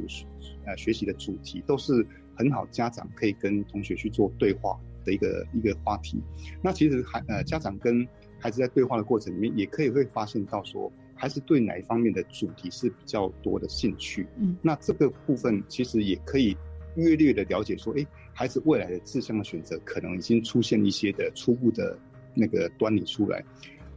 [0.65, 2.07] 呃学习的主题都是。
[2.39, 6.23] 很好，家长可以跟同学去做对话的一个一个话题。
[6.61, 8.07] 那其实孩呃家长跟
[8.39, 14.25] 孩子在对话的过程里面，也可以会发现到说，孩子对哪一方面的主题是比较多的兴趣。
[14.37, 16.55] 嗯，那这个部分其实也可以
[16.95, 21.99] 略略的了解说，哎，孩子未来的志向的选择可能已经出现一些的初步的
[22.33, 23.43] 那个端倪出来。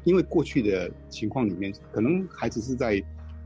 [0.02, 3.00] 因为过去的情况里面，可能孩子是在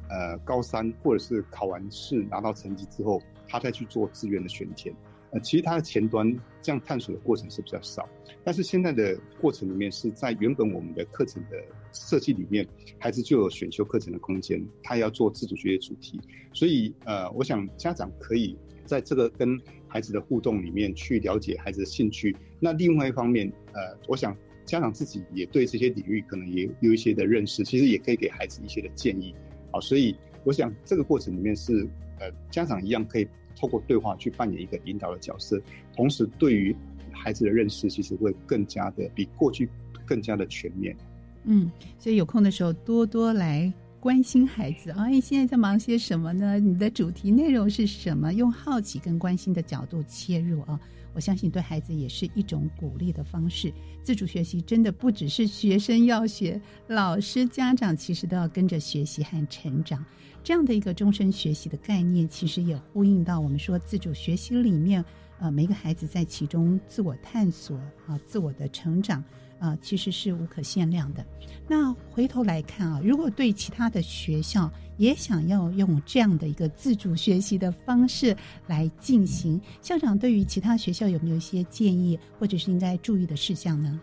[0.08, 3.20] 呃高三或者是考完试拿到成绩之后。
[3.48, 4.94] 他再去做资源的选填，
[5.30, 8.08] 呃，其实他的前端这样探索的过程是比较少，
[8.44, 12.66] 但是现在的过程里面是在原本我们的课程的设计里面，
[12.98, 16.20] 孩子就有选修课程的空间，他要做自主学习主题，
[16.52, 22.34] 所以呃，我想家长可以在这个跟孩子的互动里面去了解孩子的兴趣。
[22.60, 29.34] 那另外一方面，呃，我想家长自己也对这些领域可能也有一些的认识，其实也可以给孩子一些的建议。
[29.72, 31.88] 好，所以我想这个过程里面是。
[32.18, 35.60] 呃，家长一样可以透过对话去扮演一个引导的角色，
[35.94, 36.74] 同时对于
[37.10, 39.68] 孩子的认识，其实会更加的比过去
[40.04, 40.96] 更加的全面。
[41.44, 45.06] 嗯，所以有空的时候多多来关心孩子啊！
[45.08, 46.58] 你现在在忙些什么呢？
[46.58, 48.32] 你的主题内容是什么？
[48.34, 50.78] 用好奇跟关心的角度切入啊！
[51.14, 53.72] 我相信对孩子也是一种鼓励的方式。
[54.02, 60.04] 自主学习真的不只是学生要学，老师、家长其实都要跟着学习和成长。
[60.46, 65.04] 这样的一个终身学习的概念，其实也呼应到我们说自主学习里面，
[65.40, 67.76] 呃，每个孩子在其中自我探索
[68.06, 69.24] 啊，自我的成长
[69.58, 71.26] 啊，其实是无可限量的。
[71.66, 78.32] 那回头来看啊，如果对其他的学校也想要用这样的一个自主学习的方式
[78.68, 84.00] 来进行，校长对于其他学校有没有一些建议，或者是应该注意的事项呢？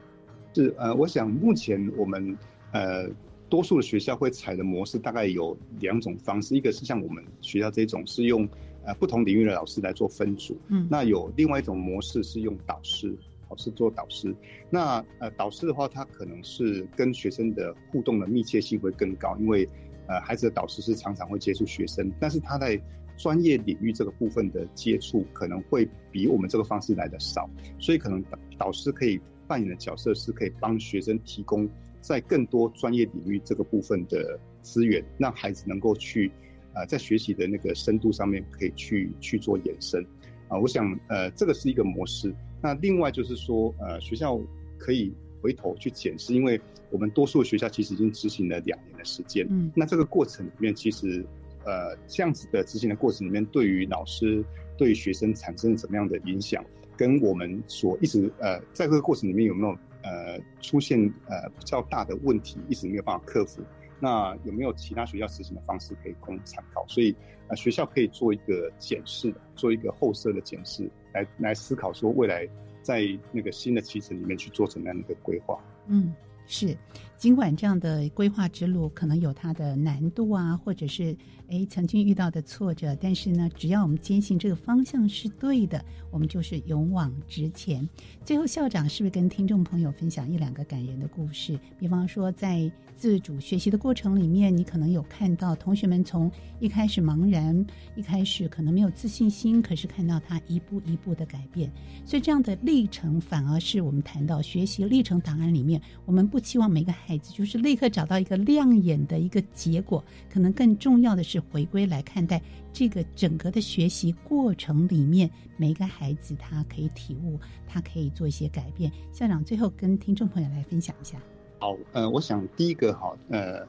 [0.54, 2.38] 是呃，我想目前我们
[2.74, 3.10] 呃。
[3.54, 8.49] 多数的学校会采的模式大概有两种方式，一个是像我们学校这种是用
[8.84, 13.16] 呃不同领域的老师来做分组，嗯，那有另外一种模式是用导师，
[13.51, 14.36] 老师做导师。
[14.72, 19.70] 那呃导师的话，他可能是跟学生的互动的密切性会更高，因为
[20.08, 22.82] 呃孩子的导师是常常会接触学生，但是他在
[23.18, 27.47] 专业领域这个部分的接触可能会比我们这个方式来的少，
[27.80, 31.70] 所以可能导导师可以扮演的角色是可以帮学生提供。
[32.04, 36.30] 在更多专业领域这个部分的资源，让孩子能够去，
[36.74, 40.06] 呃，在学习的那个深度上面可以去去做延伸，
[40.49, 42.36] 啊，我想，呃，这个是一个模式。
[42.62, 44.38] 那另外就是说，呃，学校
[44.78, 46.60] 可以回头去检视，因为
[46.91, 51.26] 我们多数学校其实已经执行了两年的时间，嗯，那这个过程里面，其实，
[51.64, 54.43] 呃，这样子的执行的过程里面，对于老师、
[54.78, 56.62] 对于学生产生了什么样的影响，
[56.97, 59.78] 跟我们所一直，呃，在这个过程里面有没有？
[60.04, 63.62] 呃，出现呃比较大的问题，一直没有办法克服。
[63.99, 66.86] 那有没有其他学校实行的方式可以供参考？
[66.88, 67.16] 所以
[67.47, 72.47] 呃，学校可以做一个检视，做一个后设的检视，来来思考说未来
[72.82, 73.01] 在
[73.32, 75.58] 那个新的期程里面去做怎样的一个规划。
[75.88, 76.14] 嗯，
[76.48, 76.78] 是。
[77.18, 81.16] 尽管这样的规划之路可能有它的难度啊，或者是
[81.48, 87.88] 诶曾经遇到的挫折，但是呢，只要我们坚信这个方向是对的，我们就是勇往直前。
[88.26, 91.58] 最后，校长是不是跟听众朋友分享一两个感人的故事？
[91.80, 97.66] 比方说，在自主学习的过程里面，你可能有看到同学们从一开始茫然，
[97.96, 101.72] 一开始可能没有自信心，可是看到他一步一步的改变。
[102.06, 112.41] 所以，这样的历程反而是我们谈到学习历程档案里面，我们不期望每个孩子就是立刻找到一个亮眼的一个结果，可能更重要的是回归来看待
[112.72, 118.91] 这个整个的学习过程里面，每个孩子他可以体悟，他可以做一些改变。
[119.12, 121.18] 校长最后跟听众朋友来分享一下。
[121.64, 123.66] 好，呃，我想第一个哈，呃，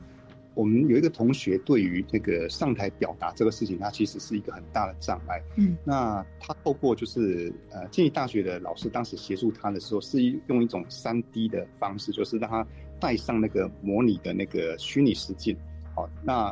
[0.53, 5.41] 我们有一个同学对于这个上台表达这个事情，他其实是一个很大的障碍。
[5.55, 12.67] 嗯，那他透过就是呃，建议大学的老师当时协助他的时候，是用一种三 D 的方式，就是让他
[12.99, 15.57] 带上那个模拟的那个虚拟实境。
[15.95, 16.47] 好，那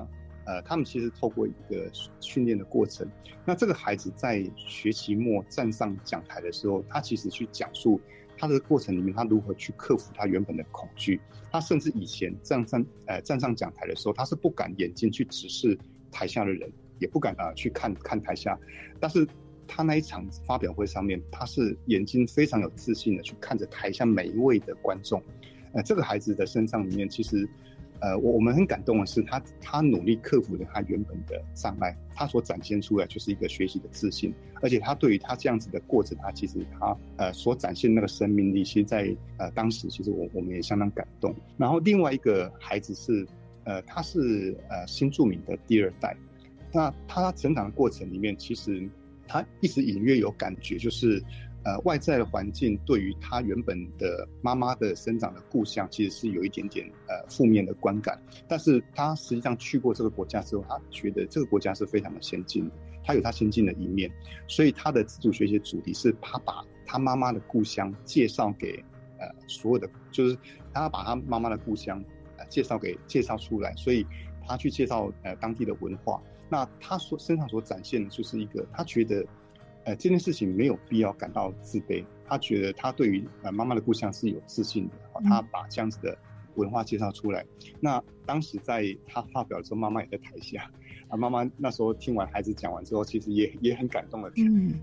[0.45, 1.91] 呃，他们其实透过一个
[2.21, 3.05] 训练的过程，
[3.45, 8.01] 那这个孩子在学期末站上讲台的时候，他其实去讲述。
[8.43, 11.21] 他的过程里面，他如何去克服他原本的恐惧？
[11.53, 15.79] 他甚至以前站上呃站上讲台的时候，他是不敢眼睛去直视
[16.11, 16.69] 台下的人，
[16.99, 18.59] 也不敢啊去看看台下。
[18.99, 19.25] 但是
[19.69, 25.23] 他那一场发表会上面，他是眼睛非常有自信的去看着台下每一位的观众。
[25.73, 27.49] 呃，这个孩子的身上里面其实。
[28.03, 41.33] 呃，我我们很感动的是，他他努力克服了他原本的障碍，他所展现出来就是一个学习的自信，而且他对于他这样子的过程，他其实他呃所展现那个生命力，其实在呃当时其实我我们也相当感动。
[41.57, 43.25] 然后另外一个孩子是
[43.63, 46.17] 呃他是呃新著名的第二代，
[46.73, 48.89] 那他成长的过程里面，其实
[49.29, 51.23] 他一直隐约有感觉就是。
[51.65, 58.21] 呃，外在的环境对于他原本的妈妈的生长的故乡，其实是有一点点呃负面的观感。
[58.49, 64.11] 但是他实际上去过这个国家之后，他觉得这个国家是非常的先进的，他有他先进的一面。
[64.49, 68.85] 所以他的自主学习主题是他把他妈妈的故乡介绍给
[69.21, 70.37] 呃所有的，就是
[70.75, 72.05] 他把他妈妈的故乡
[72.39, 73.73] 呃介绍给介绍出来。
[73.77, 74.05] 所以
[74.49, 76.21] 他去介绍呃当地的文化。
[76.51, 79.25] 那他所身上所展现的就是一个他觉得。
[79.85, 82.05] 呃，这件事情没有必要感到自卑。
[82.25, 84.95] 他觉得他对于呃妈妈的故乡是有自信的。
[85.25, 86.17] 他把这样子的
[86.55, 87.45] 文化介绍出来。
[87.81, 90.71] 那当时在他发表的时候，妈妈也在台下。
[91.09, 94.75] 啊，妈妈那时候听完孩子讲完之后，其实也也很感动的，嗯，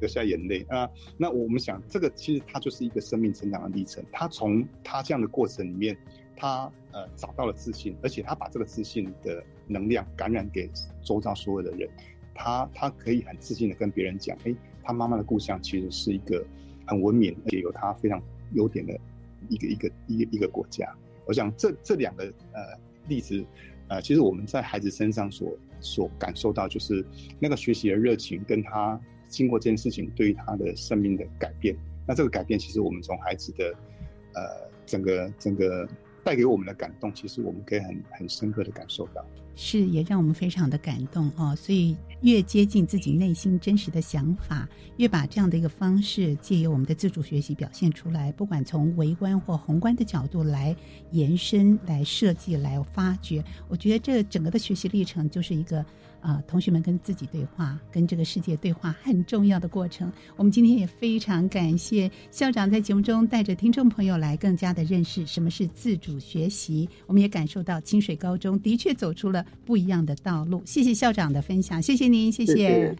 [0.00, 0.88] 流下眼泪啊。
[1.16, 4.04] 那我们想，这个其实他就是一个生命成长的历程。
[4.10, 5.96] 他从他这样的过程里面，
[6.36, 10.68] 他呃找到了自信，而且他把这个自信的能量感染给
[11.00, 11.88] 周遭所有的人。
[12.34, 16.44] 他他可以很自信的跟别人讲，哎，他妈妈的故乡其实是一个
[16.86, 18.22] 很文明而且有他非常
[18.54, 18.92] 优点的
[19.48, 20.92] 一个一个一个一个国家。
[21.26, 22.78] 我想这这两个呃
[23.08, 23.44] 例子，
[23.88, 27.04] 呃，其实我们在孩子身上所所感受到，就是
[27.38, 31.76] 那个学习的热情，跟他经过这件事情对于他的生命的改变。
[32.06, 33.74] 那这个改变，其实我们从孩子的
[34.34, 34.42] 呃
[34.84, 35.88] 整个整个
[36.24, 39.24] 带给我们的感动，其实我们可以很很深刻的感受到。
[39.54, 41.54] 是，也让我们非常的感动哦。
[41.54, 44.66] 所以越接近自己内心真实的想法，
[44.96, 48.32] 越把这样的一个方式借由我们的自主学习表现出来。
[48.32, 50.74] 不管从微观或宏观的角度来
[51.10, 55.84] 延伸、来设计、来发掘，我觉得这整个的学习历程就是一个。
[56.22, 60.10] 啊，同学们跟自己对话，跟这个世界对话很重要的过程。
[60.36, 66.88] 我们今天也非常感谢校长在节目中带着听众朋友来更加的认识什么是自主学习。
[67.06, 70.62] 我们也感受到清水高中的确走出了不一样的道路。
[70.64, 72.96] 谢谢校长的分享，谢谢您，谢谢。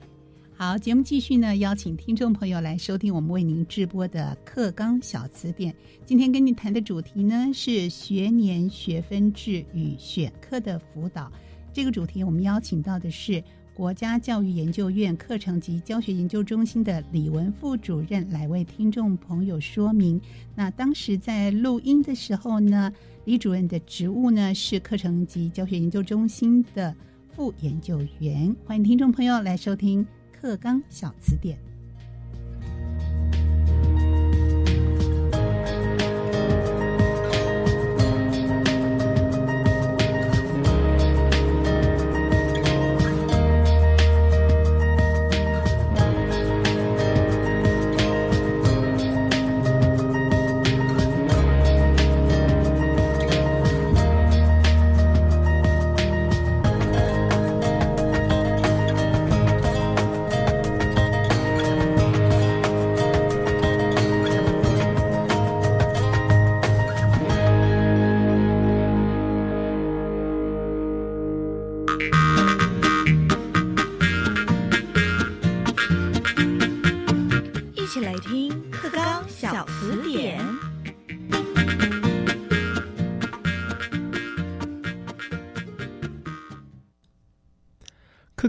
[0.54, 5.74] 好，节目继续呢，邀请听众朋友来收听我们为您直播的课纲小词典。
[6.04, 11.32] 今天跟你谈的主题呢是学年学分制与选课的辅导。
[11.72, 13.42] 这个主题，我们邀请到的是
[13.74, 20.20] 国家教育研究院课程及教学研究中心的李文副主任来为听众朋友说明。
[20.54, 22.92] 那当时在录音的时候呢，
[23.24, 26.94] 李主任的职务呢是课程及教学研究中心的
[27.30, 28.54] 副研究员。
[28.66, 31.71] 欢迎听众朋友来收听课纲小词典。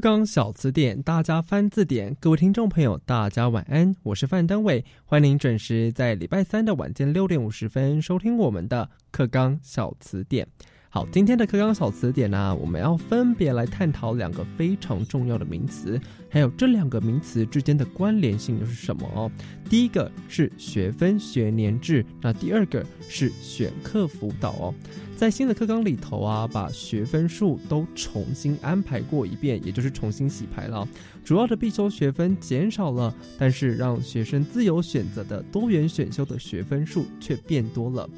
[0.03, 2.13] 纲小词典，大家翻字典。
[2.19, 10.45] 各位听众朋友，大家晚安，我是范登伟，欢迎您准时在礼拜三的晚间六点五十分收听我们的课纲小词典。
[10.89, 15.97] 好，今天的课纲小词典呢，我们要分别来探讨两个非常重要的名词，
[16.29, 19.31] 还有这两个名词之间的关联性又是什么哦？
[19.69, 24.75] 第一个是学分学年制，那第二个是选课辅导哦。
[25.15, 30.85] 在新的课纲里头啊，把学分数都重新安排过一遍，也就是重新洗牌了。
[31.23, 38.09] 主要的必修学分减少了，但是让学生自由选择的多元选修的学分数却变多了。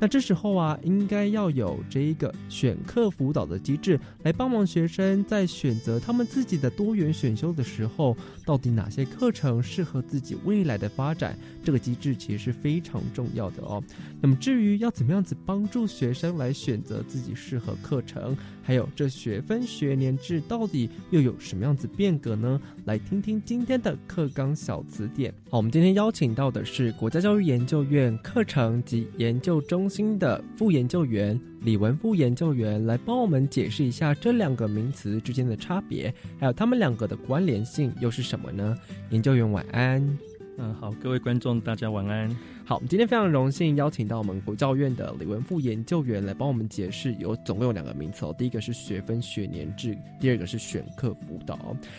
[0.00, 11.38] 那这时候啊，应该要有这一个选课辅导的机制，来帮忙学生在选择他们自己的多元选修的时候，到底哪些课程适合自己未来的发展？
[11.64, 13.82] 这个机制其实是非常重要的哦。
[14.20, 22.60] 那么至于要怎么样子帮助学生来选择自己适合课程，还有这学分学年制到底又有什么样子变革呢？
[22.84, 25.32] 来听听今天的课纲小词典。
[25.50, 38.76] 好，我们今天邀请到的是国家教育研究院课程及研究中心的副研究员李文副研究员，来帮我们解释一下这两个名词之间的差别，还有他们两个的关联性又是什么呢？
[39.10, 40.18] 研究员晚安。
[40.56, 42.28] 嗯，好，各位观众，大家晚安。
[42.64, 48.34] 好，我们今天非常荣幸邀请到我们国教院的李文富研究员来帮我们解释，有总共有两个名词哦。
[48.38, 51.58] 第一个是学分学年制，第二个是选课辅导。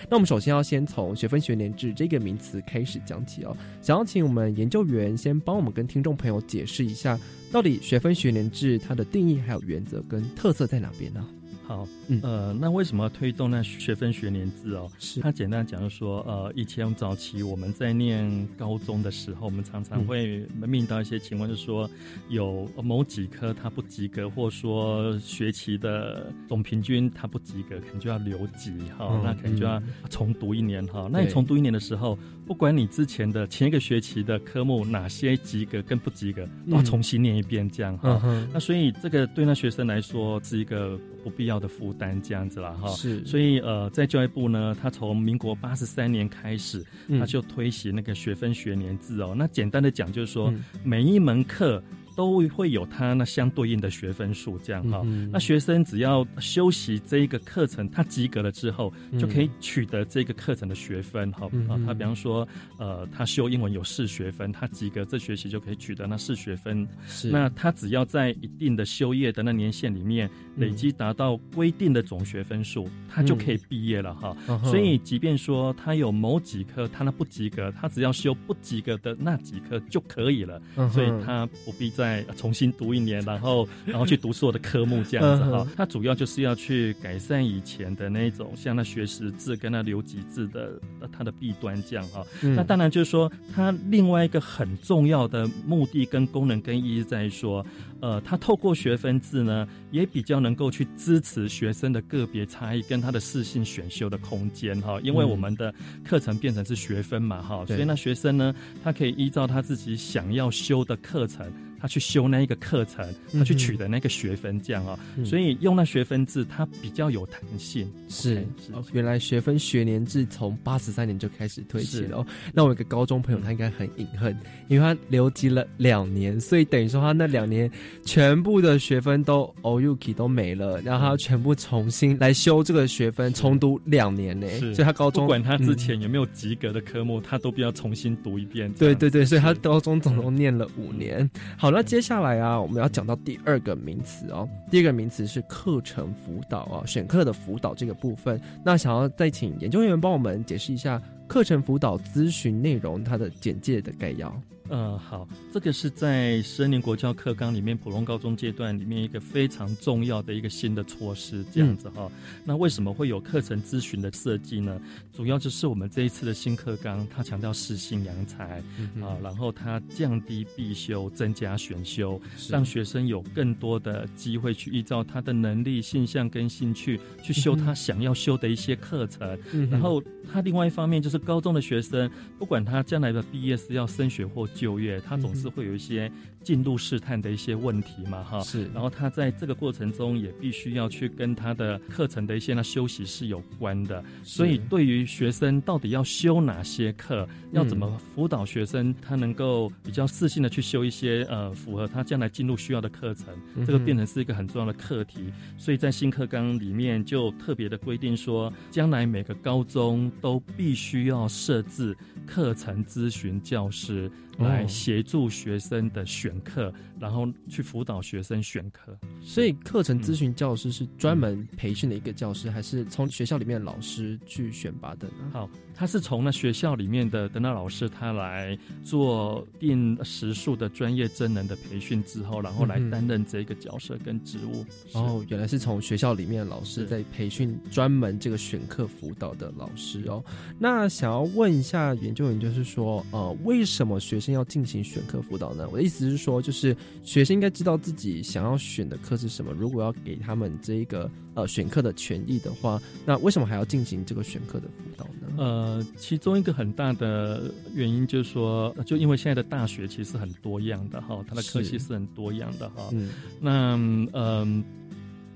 [0.09, 3.55] 那我们首先要先从学分学年制这个名词开始讲起哦。
[3.81, 7.19] 想要请我们研究员先帮我们跟听众朋友解释一下，
[7.51, 11.27] 到底学分学年制它的定义还有原则跟特色在哪边呢？
[11.67, 11.87] 好，
[12.21, 14.89] 呃，那为什么要推动那学分学年制哦？
[14.99, 15.19] 是。
[15.19, 21.89] 它简单讲就说，呃，以前早期我们在念高中的时候，我们常常会面临到一些情况，就是说
[22.29, 31.09] 有某几科它不及格，或说学期的总平均它不及格，可能就要留级哈，那可能就要重读一年哈。
[31.11, 38.21] 那你重读一年的时候，不管你之前的前一个学期的科目哪些及格跟不及格，都要重新念一遍这样哈。
[38.53, 42.87] 那所以这个对那学生来说是一个不必要的负担这样子了哈。
[42.89, 46.85] 是，所以呃，在教育部呢，他从民国八十三年开始，
[47.19, 49.33] 他就推行那个学分学年制哦。
[49.35, 50.53] 那简单的讲就是说，
[50.83, 51.81] 每一门课。
[52.15, 55.05] 都会有它那相对应的学分数，这样哈。
[55.31, 61.77] 那学生只要修习这一个课程，他及格了之后，就可以取得这个课程的学分，哈啊。
[61.85, 62.47] 他比方说，
[62.79, 66.87] 呃，他修英文有四学分，他及格这学期就可以取得那四学分。
[67.05, 67.29] 是。
[67.29, 74.33] 那他只要在一定的修业的那年限里面累积达到规定的总学分数，他就可以毕业了哈。
[74.63, 80.61] 所以，即便说他有某几科他那不及格，他只要修不及格的那几科就可以了。
[80.93, 82.04] 所以他不必再。
[82.05, 85.67] 再重新读一年，然后然后去读所有的科目这样子哈。
[85.75, 90.79] 它主要就是要去改善以前的那种像那学识字跟那留级字的
[91.11, 92.23] 它的弊端这样哈。
[92.41, 97.65] 那当然就是说，它另外一个很重要的目的跟功能跟意义在说。
[98.01, 108.53] 呃，他透过学分制呢，也比较能够去支持学生的个别差异跟他的适性选修的空间哈，因为我们的课程变成是学分嘛哈，所以那学生呢，
[108.83, 111.51] 他可以依照他自己想要修的课程，
[111.85, 117.87] 他去修那一个课程，他去取得那个学分这样啊，所以用那学分制，它比较有弹性。
[118.09, 122.25] 是是，原来学分学年制从八十三年就开始推起了哦。
[122.51, 124.35] 那我有个高中朋友，他应该很隐恨，
[124.67, 127.69] 因为他留级了两年，所以等于说他那两年。
[128.03, 134.47] 全部的学分都 OUK 都没了，然后他全部重新来修这个学分，重读两年呢。
[134.59, 138.71] 所以他高中不管他之前有没有及格的科目，他都必要重新读一遍。
[138.73, 141.29] 对对对，所以他高中总共念了五年。
[141.57, 144.47] 好，那接下来啊，我们要讲到第二个名词哦。
[144.71, 148.39] 第二个名词是课程辅导啊，选课的辅导这个部分。
[148.63, 154.33] 那想要再请研究员帮我们解释一下课程辅导咨询内容，它的简介的概要。
[154.67, 162.11] 呃，好，这个是在十二年国教课纲里面，普通高中阶段里面一个非常重要的一个新的措施，这样子哈。
[162.43, 164.81] 那为什么会有课程咨询的设计呢？
[165.13, 168.57] 主要就是我们这一次的新课纲，它强调适性扬才
[169.01, 179.37] 啊，然后它降低必修，增加选修，让学生有更多的机会去依照他的能力、性向跟兴趣去修他想要修的一些课程。
[179.69, 180.01] 然后
[180.33, 182.09] 他另外一方面就是高中的学生，
[182.39, 186.11] 不管他将来的毕业是要升学或就业，他总是会有一些。
[186.45, 188.69] 进入试探的一些问题嘛，哈，是。
[188.71, 203.25] 然后他在这个过程中也必须要去跟他的课程的一些那休息是有关的，所以对于学生到底要修哪些课，要怎么辅导学生，他能够比较自信的去修一些呃符合他将来进入需要的课程，
[203.65, 205.33] 这个变成是一个很重要的课题。
[205.57, 211.97] 所以在新课纲里面就特别的规定说，将来每个高中都必须要设置
[212.27, 214.11] 课程咨询教师。
[214.39, 218.97] 来协助学生的选课，然后去辅导学生选课。
[219.21, 225.29] 所以，课程咨询教师是专门培训的一个教师，还是从学校里面的老师去选拔的呢？
[225.31, 234.65] 好，他是从那学校里面的的那老师，他来做定时数的专业真人的培训之后，然后来担任这个角色跟职务。
[234.93, 240.23] 哦，原来是从学校里面的老师在培训专门这个选课辅导的老师哦。
[240.57, 245.67] 那想要问一下研究员，就是说，呃，为什么学生要进行选课辅导呢？
[245.71, 249.51] 我的意思是说，就是学生应该知道自己想要选的课是什么。
[249.51, 255.35] 如果要给他们这一个呃选课的权益的话，那为什么还要进行这个选课的辅导呢？
[255.37, 262.89] 呃，其中一个很大的原因就是说，就因为现在的大学其实很多样的哈，它的科系是很多样的哈。
[262.91, 263.75] 嗯，那
[264.13, 264.63] 嗯。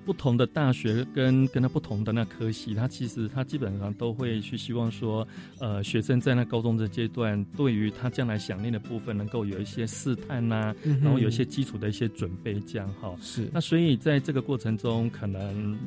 [0.09, 5.27] 不同的大学跟跟他不同的那科系，他其实他基本上都会去希望说，
[5.59, 13.15] 呃，学生在那高中的阶段，对于他将来想念的部分，能够有一些试探呐，然后有一些基础的一些准备，这样哈。
[13.21, 13.47] 是。
[13.53, 15.77] 那所以在这个过程中，可能。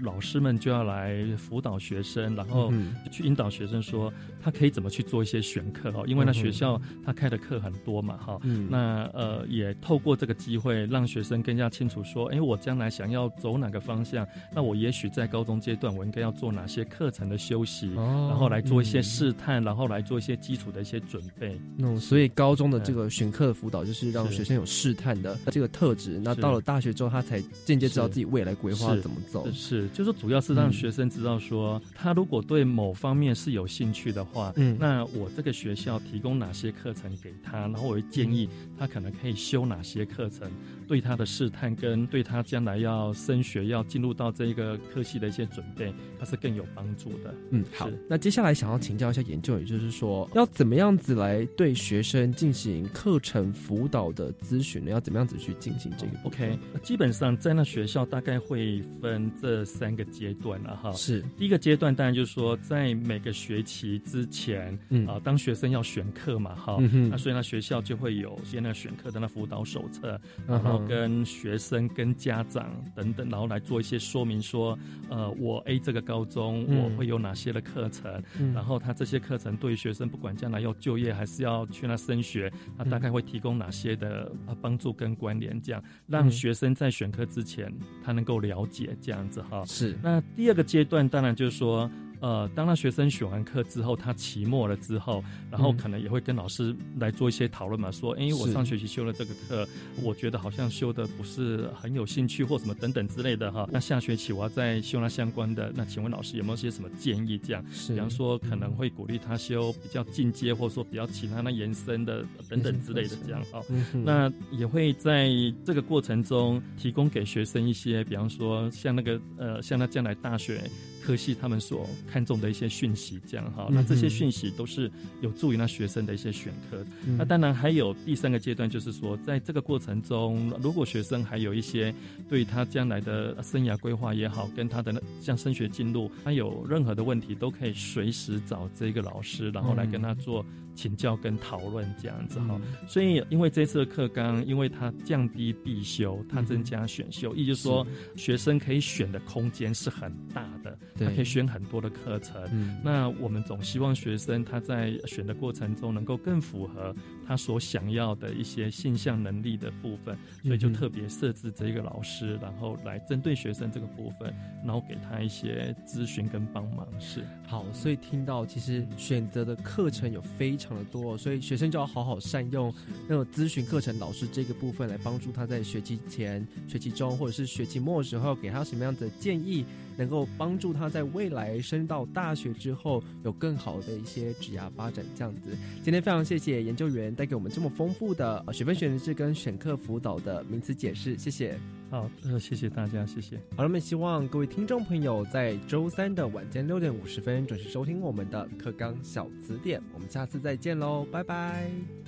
[0.00, 2.72] 老师们就要来辅导学生，然后
[3.12, 4.12] 去引导学生说
[4.42, 8.36] 他可以怎么去做一些选课哦，因为那学校他开的课很多嘛哈。
[8.42, 21.58] 嗯那呃也透过这个机会让学生更加清楚说，哎，我将来想要走哪个方向，那我也许在高中阶段我应该要做哪些课程的休息，然后来做一些试探，然后来做一些基础的一些准备。
[21.78, 29.50] 嗯，所以高中的这个选课辅导就是让学生有试探的这个特质，那到了大学之后他才间接知道自己未来规划怎么走。
[29.52, 29.88] 是。
[29.94, 38.48] 就是主要是让学生知道说，他如果对某方面是有兴趣的话，嗯，那我这个学校提供哪些课程给他，然后我会建议
[38.78, 40.50] 他可能可以修哪些课程，
[40.92, 47.34] 对他的试探跟对他将来要升学要进入到这一个科系的一些准备，他是更有帮助的。
[47.48, 54.90] 嗯，好，那接下来想要请教一下研究，也就是说，要怎么样子来对学生进行课程辅导的咨询呢？
[54.90, 59.64] 要怎么样子去进行这个？OK，基本上在那学校大概会分这。
[59.64, 66.76] 三个阶段了哈，是第一个阶段，当然就是说，在每个学期之前，嗯啊，当学生要选课嘛，哈，
[67.08, 74.78] 那所以呢，学校就会有些那选课的那辅导手册，然后跟学生、跟家长等等，然后来做一些说明，说，
[75.08, 78.22] 呃，我 A 这个高中我会有哪些的课程，
[78.54, 84.30] 然后他这些课程对于学生不管将来要就业还是要去那升学，他大概会提供哪些的
[84.60, 87.72] 帮助跟关联，这样让学生在选课之前
[88.04, 89.64] 他能够了解这样子哈。
[89.64, 91.90] 是，那第二个阶段当然就是说。
[92.22, 99.68] 呃，当他学生选完课之后，他期末了之后，然后可能也会跟老师来做一些讨论嘛，说，哎，我上学期修了这个课，
[100.00, 103.68] 我觉得好像修的不是很有兴趣或什么等等之类的哈。
[103.72, 107.36] 那下学期我要再修那相关的，那请问老师有没有些什么建议？
[107.36, 113.60] 这样，比方说可能会鼓励他修比较进阶，或者说比较其他那延伸的等等之类的这样哈。
[113.92, 115.28] 那也会在
[115.64, 120.62] 这个过程中提供给学生一些，比方说像那个呃，像他将来大学。
[121.04, 124.90] 科系他们所看重的一些讯息，这样哈，那这些讯息都是
[125.20, 126.84] 有助于那学生的一些选科。
[127.18, 131.94] 那当然还有第三个阶段，就是说在这个过程中，如果学生还有一些
[132.28, 140.44] 对他将来的生涯规划也好，跟他的像升学进入，他有任何的问题，都可以随时找这个老师，然后来跟他做。
[140.74, 152.42] 请教跟讨论这样子哈，所以因为这次的课纲，因为它降低必修，它增加选修，也就是说学生可以选的空间是很大的，他可以选很多的课程。
[152.82, 156.94] 那我们总希望学生他在选的过程中能够更符合
[157.28, 166.88] 他所想要的一些性向能力的部分，所以就特别设置这个老师，然后来针对学生这个部分，然后给他一些咨询跟帮忙。
[166.98, 170.56] 是好，所以听到其实选择的课程有非。
[170.62, 172.72] 常的多，所以学生就要好好善用
[173.08, 179.64] 那种咨询课程老师这个部分来帮助他在学期前、学期中或者是学期末的时候，给他什么样的建议，
[179.96, 185.04] 能够帮助他在未来升到大学之后有更好的一些职涯发展。
[185.14, 191.58] 这样子，今天非常谢谢研究员带给我们这么丰富的学分选择制跟选课辅导的名词解释，谢谢。
[191.90, 193.36] 好，呃，谢谢大家，谢谢。
[193.54, 199.82] 好了，我们希望各位听众朋友在周三的晚间六点五十分准时收听我们的课纲小词典。
[199.92, 202.01] 我们下次再见喽，拜拜。